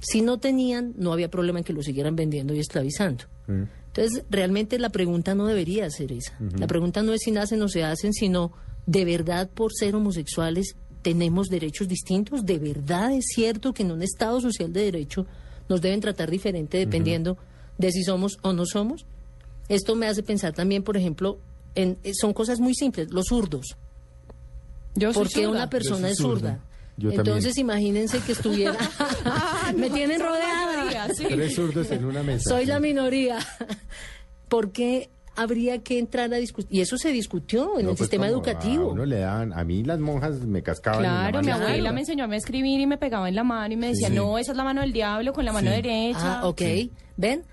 Si 0.00 0.22
no 0.22 0.38
tenían, 0.38 0.92
no 0.96 1.12
había 1.12 1.28
problema 1.30 1.58
en 1.60 1.64
que 1.64 1.72
los 1.72 1.84
siguieran 1.84 2.14
vendiendo 2.16 2.52
y 2.54 2.58
esclavizando. 2.60 3.24
Mm. 3.48 3.62
Entonces, 3.88 4.24
realmente 4.30 4.78
la 4.78 4.88
pregunta 4.90 5.34
no 5.34 5.46
debería 5.46 5.90
ser 5.90 6.12
esa. 6.12 6.36
La 6.58 6.66
pregunta 6.66 7.02
no 7.02 7.12
es 7.12 7.20
si 7.22 7.30
nacen 7.30 7.60
o 7.62 7.68
se 7.68 7.84
hacen, 7.84 8.12
sino, 8.14 8.52
¿de 8.86 9.04
verdad 9.04 9.48
por 9.50 9.72
ser 9.72 9.94
homosexuales 9.94 10.74
tenemos 11.02 11.48
derechos 11.48 11.88
distintos? 11.88 12.44
¿De 12.44 12.58
verdad 12.58 13.12
es 13.12 13.24
cierto 13.34 13.72
que 13.72 13.82
en 13.82 13.92
un 13.92 14.02
Estado 14.02 14.40
social 14.40 14.72
de 14.72 14.82
derecho 14.84 15.26
nos 15.68 15.80
deben 15.80 16.00
tratar 16.00 16.30
diferente 16.30 16.78
dependiendo 16.78 17.36
de 17.78 17.90
si 17.92 18.02
somos 18.04 18.38
o 18.42 18.52
no 18.52 18.66
somos? 18.66 19.06
Esto 19.68 19.94
me 19.96 20.06
hace 20.06 20.22
pensar 20.22 20.52
también, 20.52 20.82
por 20.82 20.96
ejemplo, 20.96 21.38
en, 21.74 21.98
eh, 22.04 22.12
son 22.14 22.32
cosas 22.34 22.60
muy 22.60 22.74
simples, 22.74 23.10
los 23.10 23.26
zurdos. 23.28 23.76
Yo 24.94 25.12
soy 25.12 25.22
¿Por 25.24 25.32
qué 25.32 25.44
zurda. 25.44 25.50
una 25.50 25.70
persona 25.70 26.08
Yo 26.08 26.12
es 26.12 26.16
soy 26.18 26.26
zurda? 26.26 26.50
zurda. 26.50 26.64
Yo 26.98 27.10
Entonces 27.10 27.54
también. 27.54 27.66
imagínense 27.66 28.20
que 28.20 28.32
estuviera... 28.32 28.76
me 29.76 29.88
No, 29.88 29.94
tienen 29.94 30.20
rodeada. 30.20 31.08
sí. 31.14 31.24
Tres 31.26 31.54
zurdos 31.54 31.90
en 31.90 32.04
una 32.04 32.22
mesa. 32.22 32.50
Soy 32.50 32.66
la 32.66 32.78
minoría. 32.80 33.38
¿Por 34.48 34.72
qué 34.72 35.08
habría 35.36 35.78
que 35.82 35.98
entrar 35.98 36.32
a 36.32 36.36
discutir. 36.36 36.68
Y 36.76 36.80
eso 36.82 36.96
se 36.98 37.10
discutió 37.10 37.78
en 37.78 37.84
No, 37.86 37.90
el 37.92 37.96
pues, 37.96 37.98
sistema 38.00 38.26
educativo. 38.28 38.90
A 38.90 38.92
uno 38.92 39.04
le 39.06 39.20
daban, 39.20 39.52
a 39.52 39.64
mí 39.64 39.82
las 39.82 39.98
monjas 39.98 40.40
me 40.46 40.62
cascaban. 40.62 40.98
en 41.04 41.04
la 41.04 41.08
Claro, 41.10 41.24
mano 41.24 41.40
mi 41.40 41.48
izquierda. 41.50 41.68
abuela 41.72 41.92
me 41.92 42.00
enseñó 42.00 42.24
a 42.24 42.36
escribir 42.36 42.80
y 42.80 42.86
me 42.86 42.98
pegaba 42.98 43.28
en 43.28 43.34
la 43.34 43.44
mano 43.44 43.72
y 43.74 43.76
me 43.76 43.88
decía, 43.88 44.08
Sí. 44.08 44.14
no, 44.14 44.38
esa 44.38 44.52
es 44.52 44.56
la 44.56 44.64
mano 44.64 44.80
del 44.82 44.92
diablo 44.92 45.32
con 45.32 45.44
la 45.44 45.52
mano 45.52 45.70
Sí. 45.70 45.76
derecha. 45.76 46.40
Ah, 46.40 46.46
ok. 46.46 46.60
¿Ven? 47.16 47.44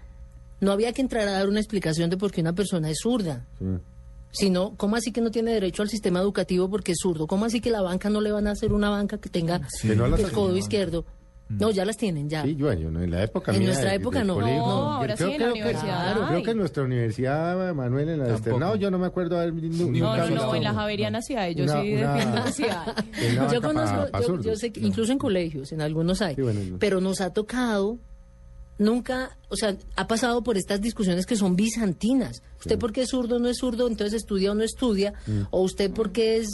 No 0.61 0.71
había 0.73 0.91
que 0.91 1.01
entrar 1.01 1.27
a 1.27 1.31
dar 1.31 1.47
una 1.47 1.59
explicación 1.59 2.09
de 2.09 2.17
por 2.17 2.31
qué 2.31 2.41
una 2.41 2.53
persona 2.53 2.89
es 2.89 2.99
zurda. 3.01 3.45
Sí. 3.59 3.65
Sino, 4.31 4.75
¿cómo 4.77 4.95
así 4.95 5.11
que 5.11 5.21
no 5.21 5.31
tiene 5.31 5.51
derecho 5.53 5.81
al 5.81 5.89
sistema 5.89 6.19
educativo 6.19 6.69
porque 6.69 6.91
es 6.91 6.99
zurdo? 7.01 7.25
¿Cómo 7.25 7.45
así 7.45 7.61
que 7.61 7.71
la 7.71 7.81
banca 7.81 8.09
no 8.11 8.21
le 8.21 8.31
van 8.31 8.45
a 8.45 8.51
hacer 8.51 8.73
una 8.73 8.89
banca 8.89 9.17
que 9.17 9.29
tenga 9.29 9.61
el 9.83 10.31
codo 10.31 10.55
izquierdo? 10.55 11.05
No, 11.49 11.71
ya 11.71 11.83
las 11.83 11.97
tienen, 11.97 12.29
ya. 12.29 12.43
Sí, 12.43 12.55
yo, 12.55 12.71
yo 12.73 12.91
no, 12.91 13.01
en 13.01 13.09
la 13.09 13.23
época 13.23 13.51
En 13.51 13.57
mía 13.59 13.69
nuestra 13.69 13.93
época 13.95 14.23
no. 14.23 14.35
colegio, 14.35 14.57
No, 14.59 14.91
ahora 14.93 15.17
sí, 15.17 15.23
en 15.23 15.41
la 15.41 15.51
universidad 15.51 16.13
Creo, 16.13 16.25
hay. 16.37 16.43
que 16.43 16.51
en 16.51 16.57
nuestra 16.59 16.83
universidad, 16.83 17.73
Manuel, 17.73 18.09
en 18.09 18.19
la 18.19 18.29
externado, 18.33 18.75
yo 18.75 18.91
no 18.91 18.99
me 18.99 19.07
acuerdo 19.07 19.39
haber 19.39 19.53
No, 19.53 20.15
no, 20.15 20.29
no, 20.29 20.55
en 20.55 20.63
la 20.63 20.73
Javeriana 20.75 21.21
sí 21.23 21.35
hay, 21.35 21.55
yo 21.55 21.63
una- 21.63 21.81
sí 21.81 21.89
defiendo 21.91 22.47
sí 22.51 22.63
hay. 22.65 23.35
Yo 23.53 23.61
conozco, 23.63 23.95
pa- 24.11 24.19
pa 24.19 24.41
yo, 24.41 24.55
sé 24.55 24.71
que 24.71 24.79
incluso 24.81 25.11
en 25.11 25.17
colegios, 25.17 25.71
en 25.71 25.81
algunos 25.81 26.21
hay, 26.21 26.35
Sí, 26.35 26.41
bueno, 26.43 26.59
no. 26.69 26.77
pero 26.77 27.01
nos 27.01 27.19
ha 27.19 27.33
tocado, 27.33 27.97
nunca, 28.77 29.35
o 29.49 29.55
sea, 29.55 29.75
ha 29.95 30.07
pasado 30.07 30.41
por 30.43 30.55
estas 30.57 30.81
discusiones 30.81 31.25
que 31.25 31.35
son 31.35 31.55
bizantinas. 31.55 32.41
Usted 32.59 32.77
porque 32.79 33.01
es 33.01 33.09
zurdo 33.09 33.35
o 33.37 33.39
no 33.39 33.49
es 33.49 33.57
zurdo, 33.57 33.87
entonces 33.87 34.13
estudia 34.21 34.51
o 34.51 34.55
no 34.55 34.63
estudia, 34.63 35.13
Mm. 35.27 35.41
o 35.51 35.61
usted 35.61 35.91
porque 35.91 36.37
es 36.37 36.47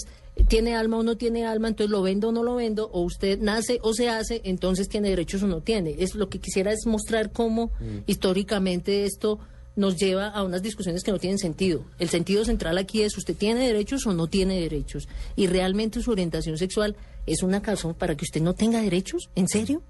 tiene 0.48 0.76
alma 0.76 0.98
o 0.98 1.04
no 1.04 1.18
tiene 1.18 1.46
alma, 1.46 1.70
entonces 1.70 1.92
lo 1.92 2.02
vendo 2.02 2.30
o 2.30 2.32
no 2.32 2.44
lo 2.44 2.56
vendo, 2.56 2.90
o 2.92 3.02
usted 3.02 3.40
nace 3.40 3.80
o 3.82 3.94
se 3.94 4.10
hace, 4.10 4.42
entonces 4.44 4.90
tiene 4.90 5.10
derechos 5.10 5.42
o 5.44 5.48
no 5.48 5.62
tiene. 5.62 5.96
Es 6.00 6.16
lo 6.16 6.30
que 6.30 6.40
quisiera 6.40 6.72
es 6.72 6.86
mostrar 6.86 7.32
cómo 7.32 7.72
Mm. 7.80 8.00
históricamente 8.08 9.06
esto 9.06 9.40
nos 9.76 9.98
lleva 9.98 10.28
a 10.30 10.44
unas 10.44 10.62
discusiones 10.62 11.04
que 11.04 11.12
no 11.12 11.20
tienen 11.20 11.38
sentido. 11.38 11.84
El 12.00 12.10
sentido 12.10 12.46
central 12.46 12.78
aquí 12.78 13.02
es 13.02 13.18
usted 13.18 13.36
tiene 13.36 13.68
derechos 13.68 14.06
o 14.08 14.14
no 14.14 14.28
tiene 14.28 14.60
derechos. 14.62 15.08
Y 15.36 15.48
realmente 15.48 16.02
su 16.02 16.12
orientación 16.12 16.58
sexual 16.58 16.96
es 17.26 17.44
una 17.44 17.60
razón 17.60 17.94
para 17.94 18.16
que 18.16 18.24
usted 18.24 18.42
no 18.42 18.54
tenga 18.54 18.82
derechos. 18.82 19.30
¿En 19.36 19.48
serio? 19.48 19.82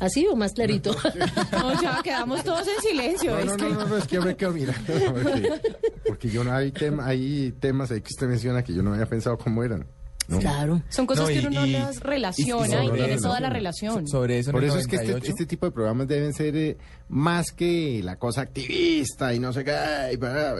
¿Así 0.00 0.26
o 0.26 0.34
más 0.34 0.52
clarito? 0.52 0.90
O 1.62 1.78
sea, 1.78 2.00
quedamos 2.02 2.42
todos 2.42 2.66
en 2.66 2.82
silencio. 2.82 3.32
No, 3.32 3.38
es 3.38 3.46
no, 3.46 3.56
que- 3.56 3.62
no, 3.64 3.70
no, 3.80 3.86
no, 3.86 3.96
es 3.98 4.06
que 4.06 4.20
me 4.20 4.36
quedo 4.36 4.52
mirando. 4.52 4.92
Porque, 5.22 5.60
porque 6.06 6.28
yo 6.30 6.42
no 6.42 6.52
hay, 6.52 6.72
tema, 6.72 7.06
hay 7.06 7.52
temas 7.60 7.90
ahí 7.90 8.00
que 8.00 8.08
usted 8.10 8.26
menciona 8.26 8.62
que 8.64 8.72
yo 8.74 8.82
no 8.82 8.92
había 8.94 9.06
pensado 9.06 9.36
cómo 9.38 9.62
eran. 9.62 9.86
¿No? 10.30 10.38
Claro. 10.38 10.82
Son 10.88 11.06
cosas 11.06 11.24
No, 11.26 11.30
y- 11.30 11.40
que 11.40 11.46
uno 11.48 11.66
y- 11.66 11.72
no 11.72 11.78
las 11.80 12.00
relaciona 12.00 12.84
y 12.84 12.90
tiene 12.90 13.16
toda 13.18 13.40
la 13.40 13.48
sí. 13.48 13.54
relación. 13.54 14.08
Sobre 14.08 14.38
eso, 14.38 14.52
Por 14.52 14.64
eso 14.64 14.78
es 14.78 14.86
que 14.86 14.96
este, 14.96 15.08
98, 15.08 15.30
este 15.32 15.46
tipo 15.46 15.66
de 15.66 15.72
programas 15.72 16.08
deben 16.08 16.32
ser 16.32 16.56
eh, 16.56 16.76
más 17.08 17.52
que 17.52 18.00
la 18.02 18.16
cosa 18.16 18.40
activista 18.42 19.34
y 19.34 19.38
no 19.40 19.52
sé 19.52 19.64
qué. 19.64 19.74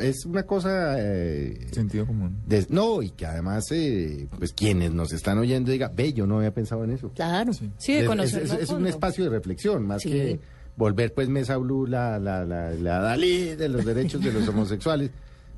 Es 0.02 0.24
una 0.26 0.42
cosa. 0.44 0.96
eh, 0.98 1.66
Sentido 1.72 2.06
común. 2.06 2.36
de- 2.46 2.66
no, 2.68 3.02
y 3.02 3.10
que 3.10 3.26
además, 3.26 3.64
eh, 3.70 4.26
pues 4.38 4.52
quienes 4.52 4.92
nos 4.92 5.12
están 5.12 5.38
oyendo 5.38 5.70
digan, 5.70 5.92
ve, 5.94 6.12
yo 6.12 6.26
no 6.26 6.38
había 6.38 6.52
pensado 6.52 6.84
en 6.84 6.90
eso. 6.90 7.10
Claro. 7.14 7.52
Sí, 7.52 7.94
de 7.94 8.00
Es- 8.00 8.06
conocerlo 8.06 8.46
es, 8.46 8.52
es- 8.54 8.60
es 8.64 8.70
un 8.70 8.86
espacio 8.86 9.24
de 9.24 9.30
reflexión, 9.30 9.86
más 9.86 10.02
Sí. 10.02 10.10
que 10.10 10.40
volver 10.76 11.12
pues 11.12 11.28
Mesa 11.28 11.56
Blue 11.58 11.86
la, 11.86 12.18
la, 12.18 12.44
la, 12.44 12.70
la 12.70 13.00
Dalí 13.00 13.54
de 13.54 13.68
los 13.68 13.84
derechos 13.84 14.22
de 14.22 14.32
los 14.32 14.48
homosexuales, 14.48 15.10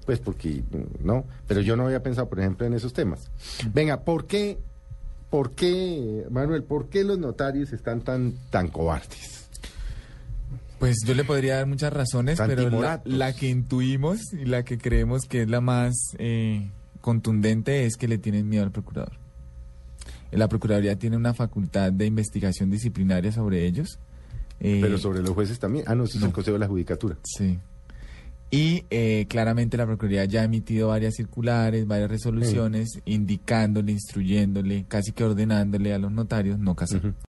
pues 0.05 0.19
porque 0.21 0.63
no, 1.03 1.25
pero 1.47 1.61
yo 1.61 1.77
no 1.77 1.87
había 1.87 2.03
pensado, 2.03 2.29
por 2.29 2.41
ejemplo, 2.41 2.67
en 2.67 2.75
esos 2.75 2.93
temas. 2.93 3.31
Venga, 3.73 4.01
¿por 4.05 4.27
qué, 4.27 4.59
por 5.31 5.53
qué, 5.53 6.25
Manuel, 6.31 6.63
por 6.65 6.89
qué 6.89 7.05
los 7.05 7.19
notarios 7.19 7.73
están 7.73 8.01
tan, 8.03 8.35
tan 8.51 8.69
cobardes? 8.69 9.49
Pues 10.79 10.97
yo 11.07 11.15
le 11.15 11.23
podría 11.25 11.57
dar 11.57 11.67
muchas 11.67 11.93
razones, 11.93 12.41
pero 12.45 12.69
la, 13.05 13.33
que 13.35 13.49
intuimos 13.49 14.33
y 14.33 14.45
la 14.47 14.65
que 14.65 14.79
creemos 14.79 15.27
que 15.27 15.43
es 15.43 15.49
la 15.49 15.61
más 15.61 15.95
eh, 16.19 16.69
contundente 17.01 17.87
es 17.87 17.97
que 17.97 18.09
le 18.09 18.19
tienen 18.19 18.49
miedo 18.49 18.65
al 18.65 18.73
procurador. 18.73 19.13
La 20.33 20.49
Procuraduría 20.49 20.97
tiene 20.97 21.17
una 21.19 21.35
facultad 21.35 21.93
de 21.93 22.07
investigación 22.07 22.71
disciplinaria 22.71 23.31
sobre 23.33 23.67
ellos. 23.67 23.99
eh, 24.61 24.79
Pero 24.83 24.97
sobre 24.97 25.21
los 25.21 25.31
jueces 25.31 25.59
también. 25.59 25.85
Ah, 25.87 25.95
no, 25.95 26.05
eso 26.05 26.15
es 26.17 26.21
no. 26.23 26.29
el 26.29 26.33
Consejo 26.33 26.55
de 26.55 26.61
la 26.61 26.69
Judicatura. 26.69 27.17
Sí. 27.23 27.59
Y 28.55 28.85
eh, 28.91 29.25
claramente 29.31 29.79
la 29.79 29.87
Procuraduría 29.87 30.27
ya 30.27 30.43
ha 30.43 30.45
emitido 30.45 30.89
varias 30.89 31.15
circulares, 31.15 31.87
varias 31.87 32.11
resoluciones, 32.11 33.01
indicándole, 33.07 33.93
instruyéndole, 33.93 34.85
casi 34.87 35.13
que 35.13 35.25
ordenándole 35.25 35.95
a 35.95 35.99
los 35.99 36.13
notarios 36.13 36.59
no 36.59 36.77
casar. 36.77 37.15